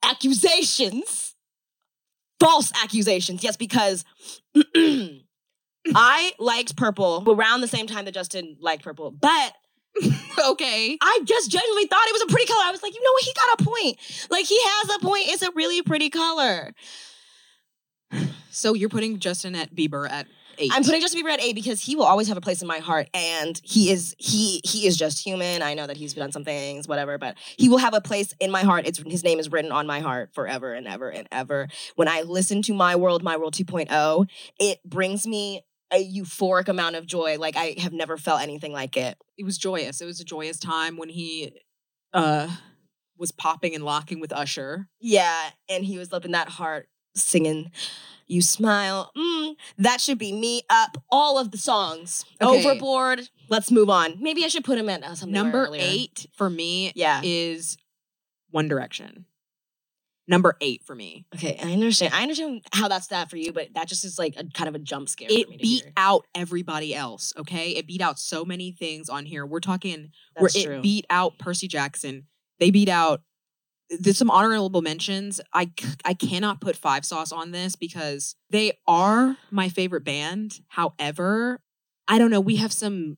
accusations. 0.04 1.27
False 2.40 2.72
accusations. 2.84 3.44
Yes, 3.44 3.58
because 3.58 4.06
I 5.96 6.34
liked 6.40 6.76
purple 6.76 7.24
around 7.28 7.62
the 7.62 7.68
same 7.68 7.88
time 7.88 8.06
that 8.06 8.14
Justin 8.14 8.58
liked 8.60 8.84
purple, 8.84 9.12
but 9.12 9.54
okay. 10.50 10.98
I 11.02 11.20
just 11.24 11.50
genuinely 11.50 11.88
thought 11.88 12.08
it 12.08 12.14
was 12.14 12.22
a 12.24 12.28
pretty 12.28 12.46
color. 12.46 12.64
I 12.66 12.72
was 12.72 12.84
like, 12.84 12.94
you 12.94 13.02
know 13.02 13.12
what? 13.14 13.24
He 13.24 13.34
got 13.34 13.62
a 13.62 13.64
point. 13.64 14.28
Like 14.30 14.46
he 14.46 14.60
has 14.62 14.96
a 14.96 15.00
point. 15.00 15.24
It's 15.28 15.42
a 15.42 15.52
really 15.52 15.82
pretty 15.82 16.10
color. 16.10 16.74
So 18.50 18.74
you're 18.74 18.90
putting 18.90 19.20
Justin 19.20 19.54
at 19.54 19.76
Bieber 19.76 20.10
at 20.10 20.26
eight. 20.58 20.72
I'm 20.74 20.84
putting 20.84 21.02
Justin 21.02 21.24
Bieber 21.24 21.32
at 21.32 21.42
eight 21.42 21.56
because 21.56 21.82
he 21.82 21.96
will 21.96 22.06
always 22.06 22.28
have 22.28 22.38
a 22.38 22.42
place 22.42 22.62
in 22.62 22.68
my 22.68 22.80
heart, 22.80 23.10
and 23.14 23.60
he 23.64 23.92
is 23.92 24.16
he 24.18 24.62
he 24.64 24.88
is 24.88 24.98
just 24.98 25.24
human. 25.24 25.62
I 25.62 25.74
know 25.74 25.88
that 25.88 25.98
he's 25.98 26.14
done 26.14 26.32
some 26.32 26.44
things, 26.44 26.88
whatever, 26.88 27.18
but 27.18 27.36
he 27.58 27.70
will 27.70 27.78
have 27.78 27.94
a 27.94 28.02
place 28.02 28.34
in 28.40 28.52
my 28.52 28.64
heart. 28.64 28.88
It's 28.88 29.00
his 29.00 29.24
name 29.24 29.40
is 29.40 29.52
written 29.52 29.72
on 29.72 29.88
my 29.88 30.00
heart 30.00 30.34
forever 30.34 30.74
and 30.74 30.88
ever 30.88 31.10
and 31.10 31.28
ever. 31.32 31.68
When 31.96 32.08
I 32.08 32.22
listen 32.22 32.62
to 32.64 32.74
My 32.74 32.96
World, 32.96 33.24
My 33.24 33.38
World 33.38 33.54
2.0, 33.54 34.30
it 34.60 34.80
brings 34.84 35.28
me 35.28 35.64
a 35.92 36.04
euphoric 36.04 36.68
amount 36.68 36.96
of 36.96 37.06
joy. 37.06 37.38
Like 37.38 37.56
I 37.56 37.76
have 37.80 37.94
never 37.94 38.18
felt 38.18 38.42
anything 38.42 38.74
like 38.74 38.98
it. 38.98 39.18
it 39.38 39.46
was 39.46 39.58
joyous. 39.58 40.02
It 40.02 40.06
was 40.06 40.20
a 40.20 40.26
joyous 40.26 40.60
time 40.60 40.98
when 40.98 41.10
he 41.10 41.54
uh 42.14 42.50
was 43.18 43.32
popping 43.32 43.74
and 43.74 43.84
locking 43.84 44.20
with 44.20 44.32
Usher. 44.32 44.88
Yeah, 45.00 45.50
and 45.70 45.84
he 45.84 45.98
was 45.98 46.10
in 46.14 46.32
that 46.32 46.50
heart 46.50 46.88
singing. 47.18 47.72
You 48.30 48.42
smile. 48.42 49.12
Mm, 49.18 49.56
that 49.78 50.02
should 50.02 50.18
be 50.18 50.34
me 50.34 50.64
up. 50.70 51.02
All 51.10 51.40
of 51.40 51.52
the 51.52 51.58
songs. 51.58 52.26
Okay. 52.42 52.60
Overboard. 52.66 53.30
Let's 53.50 53.72
move 53.72 53.90
on. 53.90 54.16
Maybe 54.22 54.44
I 54.44 54.50
should 54.50 54.66
put 54.66 54.78
him 54.78 54.90
at 54.90 55.02
uh, 55.04 55.16
something 55.16 55.34
Number 55.34 55.70
eight 55.74 56.28
for 56.36 56.50
me 56.50 56.92
Yeah. 56.96 57.22
is 57.24 57.78
One 58.52 58.68
Direction. 58.68 59.26
Number 60.30 60.58
eight 60.60 60.84
for 60.84 60.94
me. 60.94 61.26
Okay, 61.36 61.58
I 61.64 61.72
understand. 61.72 62.14
I 62.14 62.22
understand 62.22 62.64
how 62.74 62.90
that's 62.90 63.08
that 63.08 63.30
for 63.30 63.38
you, 63.38 63.54
but 63.54 63.70
that 63.76 63.88
just 63.88 64.04
is 64.04 64.20
like 64.20 64.34
a 64.36 64.44
kind 64.54 64.68
of 64.68 64.76
a 64.76 64.80
jump 64.80 65.08
scare. 65.08 65.30
for 65.30 65.34
It 65.34 65.48
beat 65.62 65.84
hear. 65.86 65.94
out 65.96 66.26
everybody 66.36 66.94
else. 66.94 67.32
Okay, 67.38 67.70
it 67.70 67.88
beat 67.88 68.02
out 68.02 68.20
so 68.20 68.44
many 68.44 68.74
things 68.74 69.08
on 69.08 69.26
here. 69.26 69.46
We're 69.46 69.62
talking 69.62 70.12
That's 70.36 70.54
where 70.54 70.66
true. 70.66 70.76
it 70.80 70.84
beat 70.84 71.06
out 71.10 71.38
Percy 71.40 71.70
Jackson. 71.70 72.28
They 72.60 72.72
beat 72.72 72.90
out. 72.90 73.22
There's 73.90 74.18
some 74.18 74.30
honorable 74.30 74.82
mentions. 74.82 75.40
I 75.54 75.72
I 76.04 76.14
cannot 76.14 76.60
put 76.62 76.76
Five 76.76 77.06
Sauce 77.06 77.32
on 77.32 77.52
this 77.52 77.76
because 77.76 78.36
they 78.50 78.74
are 78.88 79.38
my 79.50 79.70
favorite 79.70 80.04
band. 80.04 80.60
However, 80.68 81.62
I 82.08 82.18
don't 82.18 82.30
know. 82.32 82.42
We 82.42 82.58
have 82.58 82.74
some 82.74 83.18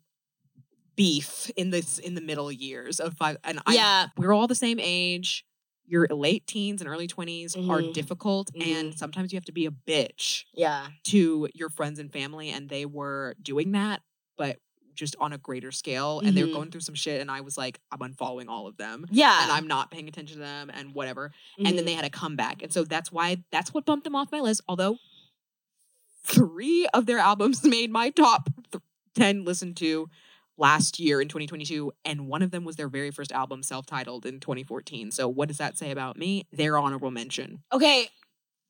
beef 0.96 1.50
in 1.56 1.70
this 1.72 1.98
in 1.98 2.14
the 2.14 2.22
middle 2.22 2.52
years 2.52 3.00
of 3.00 3.16
five, 3.16 3.38
and 3.44 3.60
I 3.66 3.74
yeah, 3.74 4.08
we're 4.18 4.34
all 4.34 4.48
the 4.48 4.56
same 4.56 4.80
age. 4.80 5.46
Your 5.86 6.06
late 6.12 6.46
teens 6.46 6.82
and 6.82 6.90
early 6.90 7.08
20s 7.08 7.56
are 7.56 7.82
Mhm. 7.82 7.94
difficult, 7.94 8.52
and 8.62 8.94
Mhm. 8.94 8.98
sometimes 8.98 9.32
you 9.34 9.38
have 9.38 9.46
to 9.46 9.52
be 9.52 9.66
a 9.66 9.72
bitch 9.72 10.44
yeah, 10.54 10.90
to 11.06 11.50
your 11.56 11.70
friends 11.70 11.98
and 11.98 12.12
family, 12.14 12.50
and 12.50 12.70
they 12.70 12.86
were 12.86 13.36
doing 13.42 13.72
that, 13.72 14.04
but 14.38 14.60
just 15.00 15.16
on 15.20 15.34
a 15.34 15.38
greater 15.38 15.72
scale. 15.72 16.20
And 16.20 16.36
they 16.38 16.44
were 16.44 16.52
going 16.54 16.70
through 16.72 16.82
some 16.82 16.94
shit, 16.96 17.22
and 17.22 17.32
I 17.32 17.42
was 17.42 17.58
like, 17.58 17.80
I'm 17.92 18.00
unfollowing 18.00 18.48
all 18.50 18.68
of 18.68 18.78
them. 18.78 19.06
yeah. 19.10 19.42
And 19.44 19.52
I'm 19.52 19.66
not 19.68 19.90
paying 19.90 20.08
attention 20.08 20.36
to 20.38 20.44
them 20.44 20.70
and 20.74 20.94
whatever. 20.94 21.32
And 21.58 21.68
Mhm. 21.68 21.76
then 21.78 21.86
they 21.86 21.94
had 21.94 22.06
a 22.06 22.10
comeback. 22.10 22.62
And 22.62 22.72
so 22.74 22.84
that's 22.84 23.12
why 23.12 23.44
that's 23.52 23.74
what 23.74 23.86
bumped 23.86 24.04
them 24.04 24.16
off 24.16 24.32
my 24.32 24.42
list. 24.42 24.62
Although 24.68 24.98
three 26.26 26.88
of 26.94 27.06
their 27.06 27.20
albums 27.20 27.64
made 27.64 27.92
my 27.92 28.10
top 28.10 28.50
th- 28.72 28.84
10 29.16 29.46
listened 29.46 29.78
to 29.78 30.10
last 30.58 31.00
year 31.00 31.22
in 31.22 31.28
2022. 31.28 31.92
And 32.06 32.28
one 32.28 32.42
of 32.42 32.52
them 32.52 32.66
was 32.66 32.76
their 32.76 32.90
very 32.90 33.12
first 33.12 33.32
album, 33.32 33.64
self 33.64 33.86
titled 33.86 34.26
in 34.26 34.40
2014. 34.40 35.12
So 35.12 35.28
what 35.28 35.48
does 35.48 35.58
that 35.58 35.78
say 35.78 35.92
about 35.92 36.18
me? 36.18 36.46
Their 36.52 36.78
honorable 36.78 37.12
mention. 37.12 37.64
okay. 37.72 38.10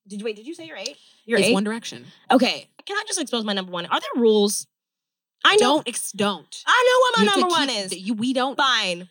Did 0.08 0.22
you 0.22 0.26
wait? 0.26 0.36
Did 0.38 0.48
you 0.48 0.56
say 0.56 0.66
you're 0.66 0.78
eight? 0.78 0.98
You're 1.26 1.38
it's 1.38 1.50
eight. 1.50 1.54
One 1.54 1.64
Direction. 1.64 2.06
okay. 2.32 2.68
Can 2.86 2.98
I 2.98 3.04
just 3.08 3.20
expose 3.22 3.44
my 3.44 3.54
number 3.54 3.72
one? 3.72 3.86
Are 3.86 4.00
there 4.00 4.10
rules? 4.22 4.66
I 5.46 5.56
know. 5.56 5.76
Don't, 5.78 5.88
ex- 5.88 6.12
don't. 6.12 6.64
I 6.68 6.86
know 6.88 7.00
what 7.02 7.20
You 7.20 7.26
my 7.26 7.34
to 7.34 7.40
number 7.40 7.54
one 7.54 7.68
keep- 7.70 7.86
is. 7.86 7.98
You, 8.08 8.14
we 8.14 8.34
don't. 8.34 8.58
Fine. 8.58 9.10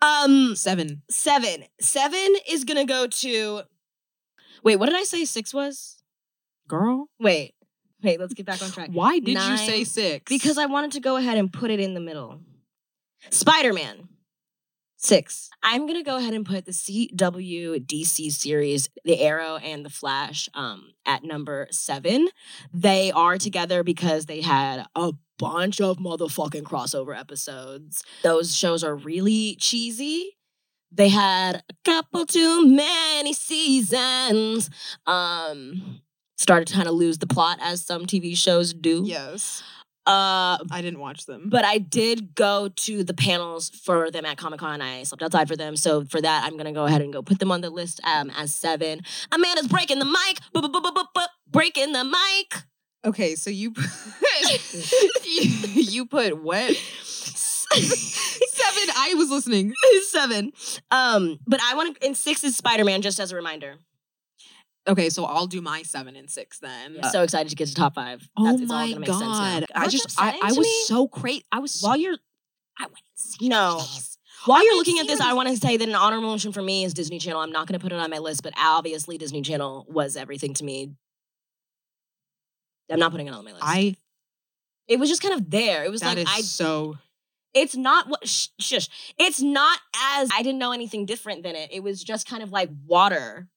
Um, 0.00 0.54
Seven. 0.56 1.02
seven. 1.10 1.64
Seven 1.80 2.34
is 2.48 2.64
gonna 2.64 2.84
go 2.84 3.06
to. 3.06 3.62
Wait, 4.62 4.76
what 4.76 4.86
did 4.88 4.96
I 4.96 5.04
say? 5.04 5.24
Six 5.24 5.52
was. 5.54 5.98
Girl. 6.68 7.08
Wait, 7.18 7.54
wait. 8.02 8.20
Let's 8.20 8.34
get 8.34 8.46
back 8.46 8.62
on 8.62 8.70
track. 8.70 8.90
Why 8.92 9.18
did 9.18 9.38
you 9.38 9.56
say 9.56 9.84
six? 9.84 10.24
Because 10.28 10.58
I 10.58 10.66
wanted 10.66 10.92
to 10.92 11.00
go 11.00 11.16
ahead 11.16 11.38
and 11.38 11.52
put 11.52 11.70
it 11.70 11.80
in 11.80 11.94
the 11.94 12.00
middle. 12.00 12.40
Spider 13.30 13.72
Man. 13.72 14.08
Six. 15.02 15.50
I'm 15.64 15.88
gonna 15.88 16.04
go 16.04 16.16
ahead 16.16 16.32
and 16.32 16.46
put 16.46 16.64
the 16.64 16.70
CW 16.72 17.84
DC 17.84 18.30
series, 18.30 18.88
The 19.04 19.20
Arrow 19.20 19.56
and 19.56 19.84
The 19.84 19.90
Flash, 19.90 20.48
um, 20.54 20.92
at 21.04 21.24
number 21.24 21.66
seven. 21.72 22.28
They 22.72 23.10
are 23.10 23.36
together 23.36 23.82
because 23.82 24.26
they 24.26 24.42
had 24.42 24.86
a 24.94 25.12
bunch 25.38 25.80
of 25.80 25.98
motherfucking 25.98 26.62
crossover 26.62 27.18
episodes. 27.18 28.04
Those 28.22 28.56
shows 28.56 28.84
are 28.84 28.94
really 28.94 29.56
cheesy. 29.56 30.36
They 30.92 31.08
had 31.08 31.64
a 31.68 31.74
couple 31.84 32.24
too 32.24 32.64
many 32.68 33.32
seasons. 33.32 34.70
Um, 35.06 36.00
started 36.36 36.68
to 36.68 36.74
kind 36.74 36.86
of 36.86 36.94
lose 36.94 37.18
the 37.18 37.26
plot 37.26 37.58
as 37.60 37.82
some 37.84 38.06
TV 38.06 38.36
shows 38.36 38.72
do. 38.72 39.02
Yes. 39.04 39.64
Uh, 40.04 40.58
I 40.70 40.80
didn't 40.82 40.98
watch 40.98 41.26
them. 41.26 41.48
but 41.48 41.64
I 41.64 41.78
did 41.78 42.34
go 42.34 42.68
to 42.68 43.04
the 43.04 43.14
panels 43.14 43.70
for 43.70 44.10
them 44.10 44.24
at 44.24 44.36
Comic 44.36 44.58
Con. 44.58 44.80
I 44.82 45.04
slept 45.04 45.22
outside 45.22 45.46
for 45.46 45.54
them, 45.56 45.76
so 45.76 46.04
for 46.04 46.20
that, 46.20 46.44
I'm 46.44 46.56
gonna 46.56 46.72
go 46.72 46.86
ahead 46.86 47.02
and 47.02 47.12
go 47.12 47.22
put 47.22 47.38
them 47.38 47.52
on 47.52 47.60
the 47.60 47.70
list 47.70 48.00
um, 48.04 48.30
as 48.36 48.52
seven. 48.52 49.02
Amanda's 49.30 49.68
breaking 49.68 50.00
the 50.00 50.04
mic, 50.04 50.40
breaking 51.50 51.92
the 51.92 52.04
mic. 52.04 52.62
Okay, 53.04 53.34
so 53.36 53.50
you 53.50 53.74
you, 55.24 55.50
you 55.74 56.06
put 56.06 56.42
what? 56.42 56.74
Seven. 57.74 58.94
I 58.96 59.14
was 59.16 59.30
listening. 59.30 59.72
seven. 60.08 60.52
Um, 60.90 61.38
but 61.46 61.60
I 61.62 61.74
want 61.74 61.96
to. 62.00 62.06
And 62.06 62.16
six 62.16 62.44
is 62.44 62.56
Spider 62.56 62.84
Man, 62.84 63.02
just 63.02 63.18
as 63.20 63.32
a 63.32 63.36
reminder. 63.36 63.76
Okay, 64.88 65.10
so 65.10 65.24
I'll 65.24 65.46
do 65.46 65.60
my 65.60 65.82
seven 65.82 66.16
and 66.16 66.28
six 66.28 66.58
then. 66.58 66.96
I'm 66.98 67.04
uh, 67.04 67.10
so 67.10 67.22
excited 67.22 67.50
to 67.50 67.56
get 67.56 67.68
to 67.68 67.74
top 67.74 67.94
five. 67.94 68.28
oh 68.36 68.44
That's, 68.44 68.62
it's 68.62 68.70
all 68.72 68.78
my 68.78 68.88
gonna 68.88 69.00
make 69.00 69.08
sense 69.08 69.20
god! 69.22 69.64
I 69.74 69.82
What 69.82 69.90
just 69.90 70.20
I, 70.20 70.38
I 70.42 70.48
was 70.48 70.58
me- 70.58 70.82
so 70.86 71.06
crazy. 71.06 71.44
I 71.52 71.60
was 71.60 71.80
while 71.80 71.96
you're 71.96 72.16
I 72.78 72.84
went 72.86 72.96
and 73.40 73.48
No. 73.48 73.78
these. 73.78 74.18
while 74.46 74.58
I 74.58 74.62
you're 74.64 74.76
looking 74.76 74.98
at 74.98 75.06
this. 75.06 75.20
I 75.20 75.34
want 75.34 75.48
to 75.50 75.56
say 75.56 75.76
that 75.76 75.88
an 75.88 75.94
honorable 75.94 76.30
mention 76.30 76.52
for 76.52 76.62
me 76.62 76.84
is 76.84 76.94
Disney 76.94 77.18
Channel. 77.20 77.40
I'm 77.40 77.52
not 77.52 77.68
going 77.68 77.78
to 77.78 77.82
put 77.82 77.92
it 77.92 77.98
on 78.00 78.10
my 78.10 78.18
list, 78.18 78.42
but 78.42 78.54
obviously 78.56 79.18
Disney 79.18 79.42
Channel 79.42 79.86
was 79.88 80.16
everything 80.16 80.54
to 80.54 80.64
me. 80.64 80.94
I'm 82.90 82.98
not 82.98 83.10
putting 83.12 83.28
it 83.28 83.34
on 83.34 83.44
my 83.44 83.52
list. 83.52 83.62
I 83.64 83.96
it 84.88 84.98
was 84.98 85.08
just 85.08 85.22
kind 85.22 85.34
of 85.34 85.48
there. 85.50 85.84
It 85.84 85.90
was 85.90 86.00
that 86.00 86.16
like 86.16 86.26
is 86.26 86.26
I 86.28 86.40
so 86.40 86.96
it's 87.54 87.76
not 87.76 88.08
what 88.08 88.26
sh- 88.28 88.48
shush. 88.58 88.88
It's 89.18 89.40
not 89.40 89.78
as 90.16 90.28
I 90.34 90.42
didn't 90.42 90.58
know 90.58 90.72
anything 90.72 91.06
different 91.06 91.42
than 91.42 91.54
it. 91.54 91.70
It 91.72 91.82
was 91.82 92.02
just 92.02 92.28
kind 92.28 92.42
of 92.42 92.50
like 92.50 92.70
water. 92.86 93.48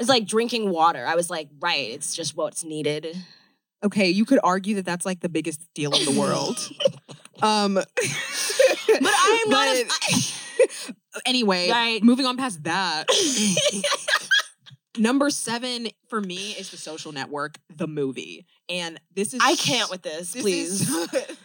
It's 0.00 0.08
like 0.08 0.26
drinking 0.26 0.70
water. 0.70 1.06
I 1.06 1.14
was 1.14 1.30
like, 1.30 1.48
right, 1.60 1.90
it's 1.90 2.16
just 2.16 2.36
what's 2.36 2.64
needed. 2.64 3.16
okay. 3.84 4.08
You 4.08 4.24
could 4.24 4.40
argue 4.42 4.74
that 4.76 4.84
that's 4.84 5.06
like 5.06 5.20
the 5.20 5.28
biggest 5.28 5.60
deal 5.74 5.94
in 5.94 6.04
the 6.12 6.18
world. 6.18 6.58
um, 7.42 7.74
but 7.74 7.86
I 7.98 9.42
am 9.44 9.50
not 9.50 9.68
a- 9.68 10.92
anyway, 11.26 11.70
Right. 11.70 12.02
moving 12.02 12.26
on 12.26 12.36
past 12.36 12.62
that. 12.64 13.06
Number 14.98 15.30
seven 15.30 15.88
for 16.08 16.20
me 16.20 16.52
is 16.52 16.70
the 16.70 16.76
social 16.76 17.12
network, 17.12 17.56
the 17.74 17.86
movie. 17.86 18.46
And 18.68 19.00
this 19.14 19.32
is 19.34 19.40
I 19.42 19.54
can't 19.54 19.90
with 19.90 20.02
this, 20.02 20.32
this 20.32 20.42
please. 20.42 20.88
is- 20.90 21.36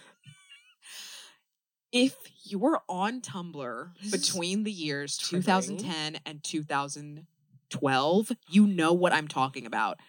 if 1.91 2.15
you 2.43 2.59
were 2.59 2.81
on 2.89 3.21
Tumblr 3.21 3.89
between 4.11 4.63
the 4.63 4.71
years 4.71 5.17
2010 5.17 6.17
and 6.25 6.43
2012, 7.75 8.31
you 8.49 8.67
know 8.67 8.93
what 8.93 9.13
I'm 9.13 9.27
talking 9.27 9.65
about. 9.65 9.99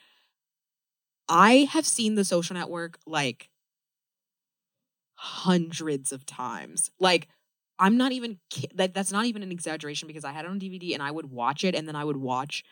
I 1.29 1.69
have 1.71 1.87
seen 1.87 2.15
the 2.15 2.25
social 2.25 2.55
network 2.55 2.99
like 3.07 3.51
hundreds 5.15 6.13
of 6.13 6.25
times. 6.27 6.91
Like 7.01 7.29
I'm 7.79 7.97
not 7.97 8.13
even 8.13 8.39
that 8.75 8.95
that's 8.95 9.13
not 9.13 9.27
even 9.27 9.43
an 9.43 9.51
exaggeration 9.53 10.07
because 10.07 10.25
I 10.25 10.33
had 10.33 10.45
it 10.45 10.51
on 10.51 10.61
DVD 10.61 10.95
and 10.95 11.03
I 11.03 11.11
would 11.11 11.31
watch 11.31 11.65
it 11.65 11.75
and 11.75 11.89
then 11.89 11.97
I 11.97 12.05
would 12.05 12.17
watch 12.17 12.65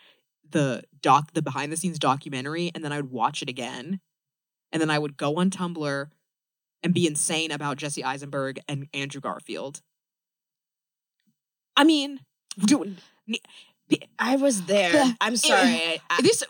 the 0.49 0.83
doc 1.01 1.33
the 1.33 1.41
behind 1.41 1.71
the 1.71 1.77
scenes 1.77 1.99
documentary 1.99 2.71
and 2.73 2.83
then 2.83 2.91
I 2.91 2.97
would 2.97 3.11
watch 3.11 3.41
it 3.41 3.49
again. 3.49 3.99
And 4.71 4.81
then 4.81 4.89
I 4.89 4.99
would 4.99 5.17
go 5.17 5.35
on 5.37 5.49
Tumblr 5.49 6.07
and 6.83 6.93
be 6.93 7.07
insane 7.07 7.51
about 7.51 7.77
Jesse 7.77 8.03
Eisenberg 8.03 8.59
and 8.67 8.87
Andrew 8.93 9.21
Garfield. 9.21 9.81
I 11.77 11.83
mean, 11.83 12.21
do, 12.57 12.95
I 14.19 14.35
was 14.37 14.63
there. 14.63 15.15
I'm 15.21 15.35
sorry. 15.35 16.01
I, 16.09 16.21
this 16.21 16.43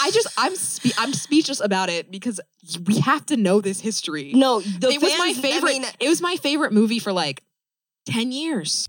I 0.00 0.10
just 0.10 0.26
I'm 0.38 0.56
spe- 0.56 0.98
I'm 0.98 1.12
speechless 1.12 1.60
about 1.60 1.90
it 1.90 2.10
because 2.10 2.40
we 2.86 2.98
have 3.00 3.26
to 3.26 3.36
know 3.36 3.60
this 3.60 3.80
history. 3.80 4.32
no, 4.80 4.90
it 4.90 5.02
was 5.02 5.18
my 5.18 5.32
fans- 5.34 5.38
I 5.38 5.42
favorite. 5.42 5.72
mean, 5.72 5.84
it 6.00 6.08
was 6.08 6.20
my 6.22 6.36
favorite 6.36 6.72
movie 6.72 6.98
for 6.98 7.12
like 7.12 7.42
ten 8.06 8.32
years. 8.32 8.88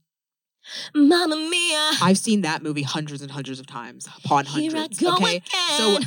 Mamma 0.95 1.35
Mia. 1.35 1.91
I've 2.01 2.17
seen 2.17 2.41
that 2.41 2.61
movie 2.63 2.83
hundreds 2.83 3.21
and 3.21 3.31
hundreds 3.31 3.59
of 3.59 3.67
times 3.67 4.07
upon 4.23 4.45
Here 4.45 4.71
I 4.71 4.79
hundreds. 4.79 4.99
go 4.99 5.13
okay, 5.15 5.37
again. 5.37 5.43
so 5.77 5.99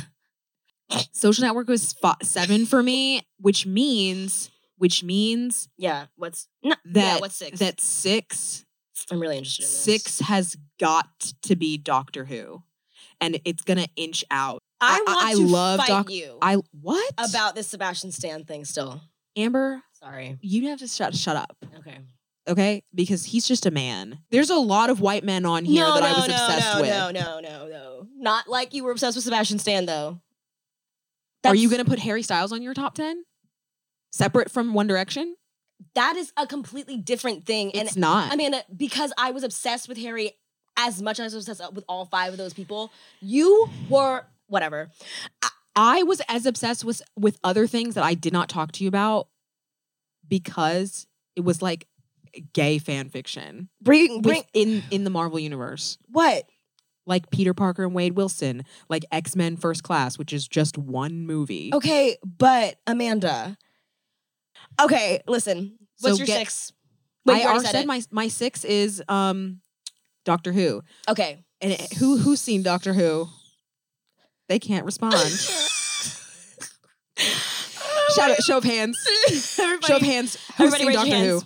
Social 1.13 1.43
Network 1.45 1.67
was 1.67 1.93
fi- 1.93 2.15
seven 2.21 2.65
for 2.65 2.81
me, 2.83 3.21
which 3.39 3.65
means 3.65 4.49
which 4.77 5.03
means 5.03 5.67
yeah. 5.77 6.05
What's 6.15 6.47
no, 6.63 6.75
that 6.85 7.15
yeah, 7.15 7.19
what's 7.19 7.35
six? 7.35 7.59
that 7.59 7.81
six 7.81 8.65
I'm 9.11 9.19
really 9.19 9.37
interested 9.37 9.63
in 9.63 9.67
this. 9.69 9.81
six 9.81 10.19
has 10.21 10.55
got 10.79 11.33
to 11.43 11.55
be 11.55 11.77
Doctor 11.77 12.25
Who, 12.25 12.63
and 13.19 13.39
it's 13.45 13.63
gonna 13.63 13.87
inch 13.95 14.23
out. 14.31 14.61
I 14.81 14.97
I- 15.05 15.11
want 15.11 15.25
I 15.25 15.33
to 15.33 15.39
love 15.41 15.79
fight 15.79 15.87
Doc- 15.87 16.11
you 16.11 16.37
I 16.41 16.57
what 16.81 17.13
about 17.17 17.55
this 17.55 17.67
Sebastian 17.67 18.11
Stan 18.11 18.43
thing. 18.45 18.63
Still, 18.65 19.01
Amber? 19.35 19.81
sorry. 19.93 20.37
You 20.41 20.69
have 20.69 20.79
to 20.79 20.87
shut 20.87 21.15
shut 21.15 21.35
up. 21.35 21.55
Okay. 21.79 21.97
Okay? 22.47 22.83
Because 22.93 23.25
he's 23.25 23.47
just 23.47 23.65
a 23.65 23.71
man. 23.71 24.19
There's 24.31 24.49
a 24.49 24.55
lot 24.55 24.89
of 24.89 25.01
white 25.01 25.23
men 25.23 25.45
on 25.45 25.65
here 25.65 25.83
no, 25.83 25.95
that 25.95 26.01
no, 26.01 26.07
I 26.07 26.11
was 26.13 26.27
no, 26.27 26.33
obsessed 26.33 26.75
no, 26.75 26.81
with. 26.81 26.89
no, 26.89 27.11
no, 27.11 27.39
no, 27.39 27.67
no. 27.67 27.67
No. 27.67 28.07
Not 28.17 28.47
like 28.47 28.73
you 28.73 28.83
were 28.83 28.91
obsessed 28.91 29.15
with 29.15 29.23
Sebastian 29.23 29.59
Stan, 29.59 29.85
though. 29.85 30.21
Are 31.43 31.55
you 31.55 31.69
going 31.69 31.83
to 31.83 31.89
put 31.89 31.99
Harry 31.99 32.23
Styles 32.23 32.51
on 32.51 32.61
your 32.61 32.73
top 32.73 32.95
10? 32.95 33.23
Separate 34.11 34.49
from 34.49 34.73
One 34.73 34.87
Direction? 34.87 35.35
That 35.93 36.15
is 36.15 36.31
a 36.37 36.47
completely 36.47 36.97
different 36.97 37.45
thing. 37.45 37.71
It's 37.73 37.93
and 37.93 38.01
not. 38.01 38.31
I 38.31 38.35
mean, 38.35 38.55
because 38.75 39.13
I 39.17 39.31
was 39.31 39.43
obsessed 39.43 39.87
with 39.87 39.97
Harry 39.97 40.31
as 40.77 41.01
much 41.01 41.19
as 41.19 41.33
I 41.33 41.37
was 41.37 41.47
obsessed 41.47 41.73
with 41.73 41.83
all 41.87 42.05
five 42.05 42.31
of 42.31 42.37
those 42.37 42.53
people. 42.53 42.91
You 43.21 43.69
were 43.89 44.23
whatever. 44.47 44.89
I 45.75 46.03
was 46.03 46.21
as 46.27 46.45
obsessed 46.45 46.85
with 46.85 47.01
with 47.17 47.37
other 47.43 47.67
things 47.67 47.95
that 47.95 48.03
I 48.03 48.13
did 48.13 48.33
not 48.33 48.49
talk 48.49 48.71
to 48.73 48.83
you 48.83 48.87
about 48.87 49.27
because 50.27 51.07
it 51.35 51.41
was 51.41 51.61
like 51.61 51.87
gay 52.53 52.77
fan 52.77 53.09
fiction 53.09 53.69
Bring, 53.81 54.21
bring 54.21 54.43
in 54.53 54.83
in 54.91 55.03
the 55.03 55.09
Marvel 55.09 55.39
universe. 55.39 55.97
what? 56.07 56.43
Like 57.07 57.29
Peter 57.29 57.53
Parker 57.53 57.83
and 57.83 57.93
Wade 57.93 58.13
Wilson, 58.15 58.63
like 58.89 59.05
X-Men 59.11 59.57
First 59.57 59.83
Class, 59.83 60.17
which 60.17 60.33
is 60.33 60.47
just 60.47 60.75
one 60.77 61.27
movie. 61.27 61.69
Okay, 61.73 62.17
but 62.23 62.77
Amanda. 62.87 63.57
Okay, 64.81 65.21
listen. 65.27 65.77
What's 65.99 66.15
So 66.15 66.19
your 66.19 66.25
get- 66.25 66.39
six? 66.39 66.71
Wait, 67.25 67.35
I 67.35 67.41
you 67.41 67.47
already 67.47 67.65
said, 67.67 67.75
it. 67.83 67.87
my 67.87 68.01
my 68.11 68.27
6 68.27 68.65
is 68.65 69.03
um 69.07 69.61
Doctor 70.25 70.51
Who. 70.51 70.81
Okay. 71.07 71.43
And 71.61 71.73
it- 71.73 71.93
who 71.99 72.17
who's 72.17 72.41
seen 72.41 72.63
Doctor 72.63 72.93
Who? 72.93 73.27
They 74.49 74.57
can't 74.59 74.85
respond. 74.85 75.15
Shout 78.15 78.31
out, 78.31 78.43
show 78.43 78.57
of 78.57 78.63
hands. 78.63 78.97
Everybody, 79.59 79.87
Show 79.87 79.95
of 79.97 80.01
hands. 80.01 80.37
Who's 80.57 80.73
seen 80.75 80.91
Doctor 80.91 81.07
your 81.17 81.39
Who? 81.39 81.45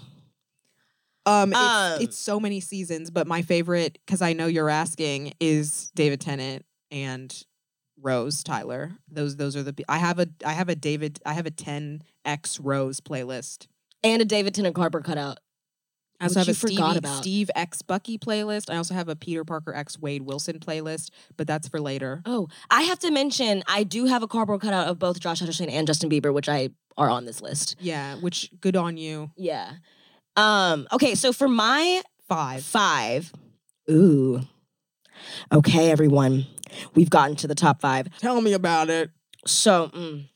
Um, 1.30 1.52
it's, 1.52 1.60
Um, 1.60 2.02
it's 2.02 2.18
so 2.18 2.40
many 2.40 2.60
seasons, 2.60 3.10
but 3.12 3.28
my 3.28 3.42
favorite, 3.42 4.00
because 4.06 4.22
I 4.22 4.34
know 4.34 4.48
you're 4.48 4.70
asking, 4.70 5.34
is 5.40 5.92
David 5.96 6.22
Tennant 6.22 6.66
and 6.92 7.34
Rose 8.02 8.44
Tyler. 8.44 8.92
Those 9.12 9.36
those 9.36 9.56
are 9.56 9.64
the. 9.64 9.74
I 9.90 9.98
have 9.98 10.20
a 10.20 10.28
I 10.46 10.54
have 10.54 10.70
a 10.70 10.76
David 10.76 11.20
I 11.26 11.34
have 11.34 11.46
a 11.46 11.52
10x 11.52 12.60
Rose 12.62 13.02
playlist. 13.02 13.68
and 14.04 14.22
a 14.22 14.26
David 14.26 14.56
Tennant 14.56 14.76
Carper 14.76 15.02
cutout. 15.02 15.40
I 16.22 16.26
also 16.26 16.40
have 16.40 16.50
a 16.50 16.54
Stevie. 16.54 17.08
Steve 17.22 17.52
X 17.56 17.82
Bucky 17.82 18.18
playlist. 18.18 18.70
I 18.70 18.76
also 18.76 18.94
have 18.94 19.08
a 19.08 19.16
Peter 19.16 19.46
Parker 19.46 19.74
X 19.74 19.98
Wade 19.98 20.24
Wilson 20.24 20.60
playlist, 20.60 21.12
but 21.38 21.48
that's 21.48 21.68
for 21.70 21.80
later. 21.80 22.22
Oh, 22.26 22.50
I 22.70 22.82
have 22.84 23.00
to 23.00 23.12
mention, 23.12 23.64
I 23.68 23.84
do 23.84 24.06
have 24.06 24.22
a 24.22 24.28
cardboard 24.28 24.60
cutout 24.60 24.88
of 24.88 25.00
both 25.00 25.22
Josh 25.22 25.42
Hutcherson 25.42 25.70
and 25.72 25.88
Justin 25.88 26.10
Bieber, 26.10 26.34
which 26.34 26.50
I 26.50 26.70
are 26.98 27.10
on 27.10 27.24
this 27.24 27.42
list. 27.42 27.78
Yeah, 27.80 28.16
which 28.16 28.52
good 28.60 28.76
on 28.76 28.98
you. 28.98 29.32
Yeah. 29.38 29.72
Um. 30.40 30.88
Okay, 30.94 31.16
so 31.16 31.34
for 31.34 31.50
my 31.50 32.02
Five. 32.30 32.64
five, 32.64 33.34
ooh. 33.90 34.42
Okay, 35.52 35.92
everyone, 35.92 36.46
we've 36.94 37.10
gotten 37.10 37.36
to 37.38 37.48
the 37.48 37.56
top 37.56 37.82
five. 37.82 38.08
Tell 38.20 38.40
me 38.40 38.54
about 38.54 38.90
it. 38.90 39.10
So, 39.46 39.90
mm, 39.90 40.30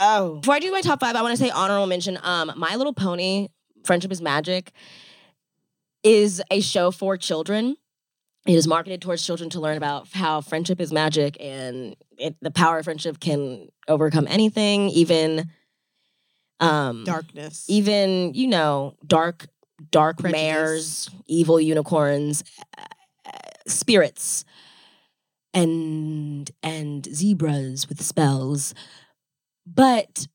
oh, 0.00 0.36
before 0.36 0.54
I 0.54 0.58
do 0.58 0.72
my 0.72 0.80
top 0.80 0.98
five, 0.98 1.14
I 1.14 1.22
want 1.22 1.36
to 1.36 1.42
say 1.44 1.50
honorable 1.50 1.86
mention. 1.86 2.18
Um, 2.22 2.52
My 2.56 2.74
Little 2.74 2.92
Pony, 2.92 3.48
Friendship 3.84 4.10
is 4.10 4.20
Magic, 4.20 4.72
is 6.02 6.42
a 6.50 6.60
show 6.60 6.90
for 6.90 7.16
children. 7.16 7.76
It 8.44 8.54
is 8.54 8.66
marketed 8.66 9.02
towards 9.02 9.24
children 9.24 9.50
to 9.50 9.60
learn 9.60 9.76
about 9.76 10.08
how 10.12 10.40
friendship 10.40 10.80
is 10.80 10.90
magic 10.92 11.36
and 11.38 11.94
it, 12.16 12.34
the 12.40 12.50
power 12.50 12.78
of 12.78 12.84
friendship 12.84 13.20
can 13.20 13.68
overcome 13.86 14.26
anything, 14.28 14.88
even 14.88 15.50
um, 16.60 17.04
Darkness. 17.04 17.66
even 17.68 18.34
you 18.34 18.46
know, 18.48 18.94
dark, 19.06 19.46
dark 19.90 20.18
Prejudice. 20.18 20.42
mares, 20.42 21.10
evil 21.26 21.60
unicorns, 21.60 22.42
uh, 22.76 23.30
spirits, 23.66 24.44
and 25.54 26.50
and 26.62 27.06
zebras 27.06 27.88
with 27.88 28.02
spells. 28.02 28.74
But? 29.66 30.26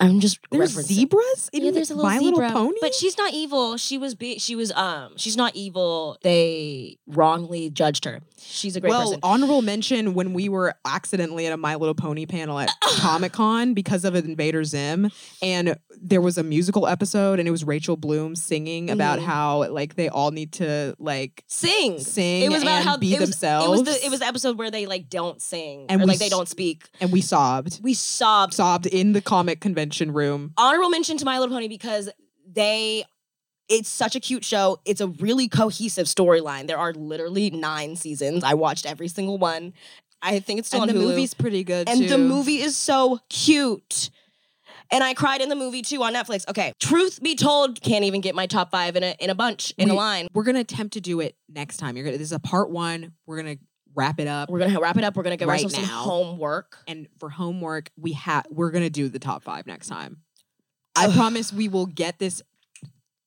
I'm 0.00 0.20
just 0.20 0.38
There's 0.50 0.70
zebras 0.72 1.50
in 1.52 1.64
yeah, 1.64 1.70
there's 1.72 1.90
a 1.90 1.94
little 1.94 2.08
My 2.10 2.18
zebra, 2.18 2.46
Little 2.46 2.50
Pony. 2.66 2.78
but 2.80 2.94
she's 2.94 3.18
not 3.18 3.34
evil. 3.34 3.76
She 3.76 3.98
was 3.98 4.14
be- 4.14 4.38
she 4.38 4.56
was 4.56 4.72
um 4.72 5.12
she's 5.16 5.36
not 5.36 5.54
evil. 5.54 6.16
They 6.22 6.96
wrongly 7.06 7.70
judged 7.70 8.04
her. 8.06 8.20
She's 8.38 8.76
a 8.76 8.80
great 8.80 8.90
well, 8.90 9.02
person. 9.08 9.20
honorable 9.22 9.60
mention 9.62 10.14
when 10.14 10.32
we 10.32 10.48
were 10.48 10.74
accidentally 10.86 11.46
at 11.46 11.52
a 11.52 11.56
My 11.58 11.74
Little 11.74 11.94
Pony 11.94 12.24
panel 12.24 12.58
at 12.58 12.70
Comic 12.98 13.32
Con 13.32 13.74
because 13.74 14.04
of 14.06 14.14
an 14.14 14.24
Invader 14.24 14.64
Zim, 14.64 15.10
and 15.42 15.76
there 16.00 16.22
was 16.22 16.38
a 16.38 16.42
musical 16.42 16.86
episode, 16.86 17.38
and 17.38 17.46
it 17.46 17.50
was 17.50 17.64
Rachel 17.64 17.96
Bloom 17.98 18.34
singing 18.34 18.88
about 18.90 19.18
Mhm. 19.18 19.24
how 19.24 19.70
like 19.70 19.96
they 19.96 20.08
all 20.08 20.30
need 20.30 20.52
to 20.52 20.94
like 20.98 21.44
Sing. 21.46 21.98
sing 22.00 22.44
It 22.44 22.50
was 22.50 22.62
about 22.62 22.76
and 22.80 22.88
how 22.88 22.96
be 22.96 23.12
it 23.14 23.20
was, 23.20 23.28
themselves. 23.30 23.66
It 23.66 23.70
was 23.70 23.82
the 24.00 24.06
it 24.06 24.10
was 24.10 24.20
the 24.20 24.26
episode 24.26 24.56
where 24.56 24.70
they 24.70 24.86
like 24.86 25.10
don't 25.10 25.42
sing 25.42 25.84
And 25.90 26.00
or 26.00 26.04
we 26.04 26.08
like 26.12 26.18
they 26.18 26.30
don't 26.30 26.48
speak. 26.48 26.88
and 27.00 27.12
we 27.12 27.20
sobbed, 27.20 27.80
We 27.82 27.92
sobbed. 27.92 28.54
sobbed 28.54 28.86
in 28.86 29.12
the 29.12 29.20
comic 29.20 29.60
convention 29.60 29.89
room. 29.98 30.52
Honorable 30.56 30.90
mention 30.90 31.16
to 31.18 31.24
My 31.24 31.38
Little 31.38 31.54
Pony 31.54 31.68
because 31.68 32.08
they 32.46 33.04
it's 33.68 33.88
such 33.88 34.16
a 34.16 34.20
cute 34.20 34.44
show. 34.44 34.78
It's 34.84 35.00
a 35.00 35.06
really 35.06 35.48
cohesive 35.48 36.06
storyline. 36.06 36.66
There 36.66 36.78
are 36.78 36.92
literally 36.92 37.50
nine 37.50 37.94
seasons. 37.96 38.42
I 38.42 38.54
watched 38.54 38.84
every 38.84 39.06
single 39.08 39.38
one. 39.38 39.74
I 40.22 40.40
think 40.40 40.58
it's 40.58 40.68
still 40.68 40.82
And 40.82 40.90
on 40.90 40.96
the 40.96 41.02
Hulu. 41.02 41.08
movie's 41.08 41.34
pretty 41.34 41.62
good 41.64 41.88
and 41.88 42.00
too. 42.00 42.08
the 42.08 42.18
movie 42.18 42.60
is 42.60 42.76
so 42.76 43.20
cute. 43.28 44.10
And 44.92 45.04
I 45.04 45.14
cried 45.14 45.40
in 45.40 45.48
the 45.48 45.54
movie 45.54 45.82
too 45.82 46.02
on 46.02 46.14
Netflix. 46.14 46.46
Okay, 46.48 46.72
truth 46.80 47.22
be 47.22 47.36
told, 47.36 47.80
can't 47.80 48.04
even 48.04 48.20
get 48.20 48.34
my 48.34 48.46
top 48.46 48.72
five 48.72 48.96
in 48.96 49.04
a 49.04 49.14
in 49.20 49.30
a 49.30 49.36
bunch 49.36 49.72
in 49.78 49.88
a 49.88 49.94
line. 49.94 50.26
We're 50.34 50.42
gonna 50.42 50.58
attempt 50.60 50.94
to 50.94 51.00
do 51.00 51.20
it 51.20 51.36
next 51.48 51.76
time. 51.76 51.96
You're 51.96 52.04
gonna. 52.04 52.18
This 52.18 52.26
is 52.26 52.32
a 52.32 52.40
part 52.40 52.70
one. 52.70 53.12
We're 53.24 53.36
gonna 53.36 53.56
wrap 53.94 54.20
it 54.20 54.28
up. 54.28 54.48
We're 54.50 54.58
gonna 54.60 54.80
wrap 54.80 54.96
it 54.96 55.04
up. 55.04 55.16
We're 55.16 55.22
gonna 55.22 55.36
give 55.36 55.48
Right 55.48 55.62
ourselves 55.64 55.74
some 55.74 55.84
now. 55.86 56.02
homework. 56.02 56.78
and 56.86 57.06
for 57.18 57.30
homework, 57.30 57.90
we 57.96 58.12
have. 58.12 58.46
We're 58.50 58.70
gonna 58.70 58.90
do 58.90 59.08
the 59.08 59.18
top 59.18 59.42
five 59.42 59.66
next 59.66 59.88
time. 59.88 60.18
I 60.96 61.10
promise 61.12 61.52
we 61.52 61.68
will 61.68 61.86
get 61.86 62.18
this 62.18 62.42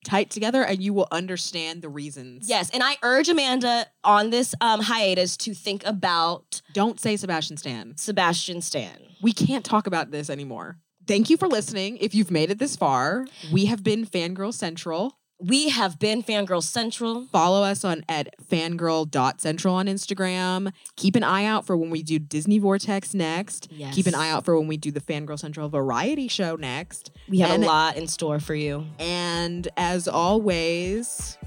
tight 0.05 0.29
together, 0.29 0.63
and 0.63 0.83
you 0.83 0.93
will 0.93 1.07
understand 1.11 1.81
the 1.81 1.87
reasons. 1.89 2.49
Yes, 2.49 2.69
and 2.71 2.83
I 2.83 2.97
urge 3.03 3.29
Amanda 3.29 3.87
on 4.03 4.31
this 4.31 4.53
um, 4.59 4.81
hiatus 4.81 5.37
to 5.37 5.53
think 5.53 5.85
about 5.85 6.61
Don't 6.73 6.99
say 6.99 7.15
Sebastian 7.15 7.55
Stan. 7.57 7.95
Sebastian 7.95 8.61
Stan. 8.61 8.97
We 9.21 9.31
can't 9.31 9.63
talk 9.63 9.87
about 9.87 10.11
this 10.11 10.29
anymore. 10.29 10.77
Thank 11.07 11.29
you 11.29 11.37
for 11.37 11.47
listening. 11.47 11.97
If 11.97 12.13
you've 12.13 12.31
made 12.31 12.51
it 12.51 12.59
this 12.59 12.75
far, 12.75 13.25
we 13.51 13.65
have 13.65 13.81
been 13.83 14.05
Fangirl 14.05 14.53
Central. 14.53 15.17
We 15.45 15.67
have 15.69 15.99
been 15.99 16.23
Fangirl 16.23 16.63
Central. 16.63 17.25
Follow 17.25 17.63
us 17.63 17.83
on 17.83 18.05
at 18.07 18.33
fangirl.central 18.49 19.75
on 19.75 19.87
Instagram. 19.87 20.71
Keep 20.95 21.17
an 21.17 21.23
eye 21.23 21.43
out 21.43 21.65
for 21.65 21.75
when 21.75 21.89
we 21.89 22.01
do 22.01 22.17
Disney 22.17 22.59
Vortex 22.59 23.13
next. 23.13 23.67
Yes. 23.69 23.93
Keep 23.93 24.07
an 24.07 24.15
eye 24.15 24.29
out 24.29 24.45
for 24.45 24.57
when 24.57 24.69
we 24.69 24.77
do 24.77 24.89
the 24.89 25.01
Fangirl 25.01 25.37
Central 25.37 25.67
variety 25.67 26.29
show 26.29 26.55
next. 26.55 27.11
We 27.27 27.39
have 27.39 27.51
And- 27.51 27.65
a 27.65 27.67
lot 27.67 27.97
in 27.97 28.07
store 28.07 28.39
for 28.39 28.55
you. 28.55 28.85
And 28.99 29.67
as 29.75 30.07
always, 30.07 31.37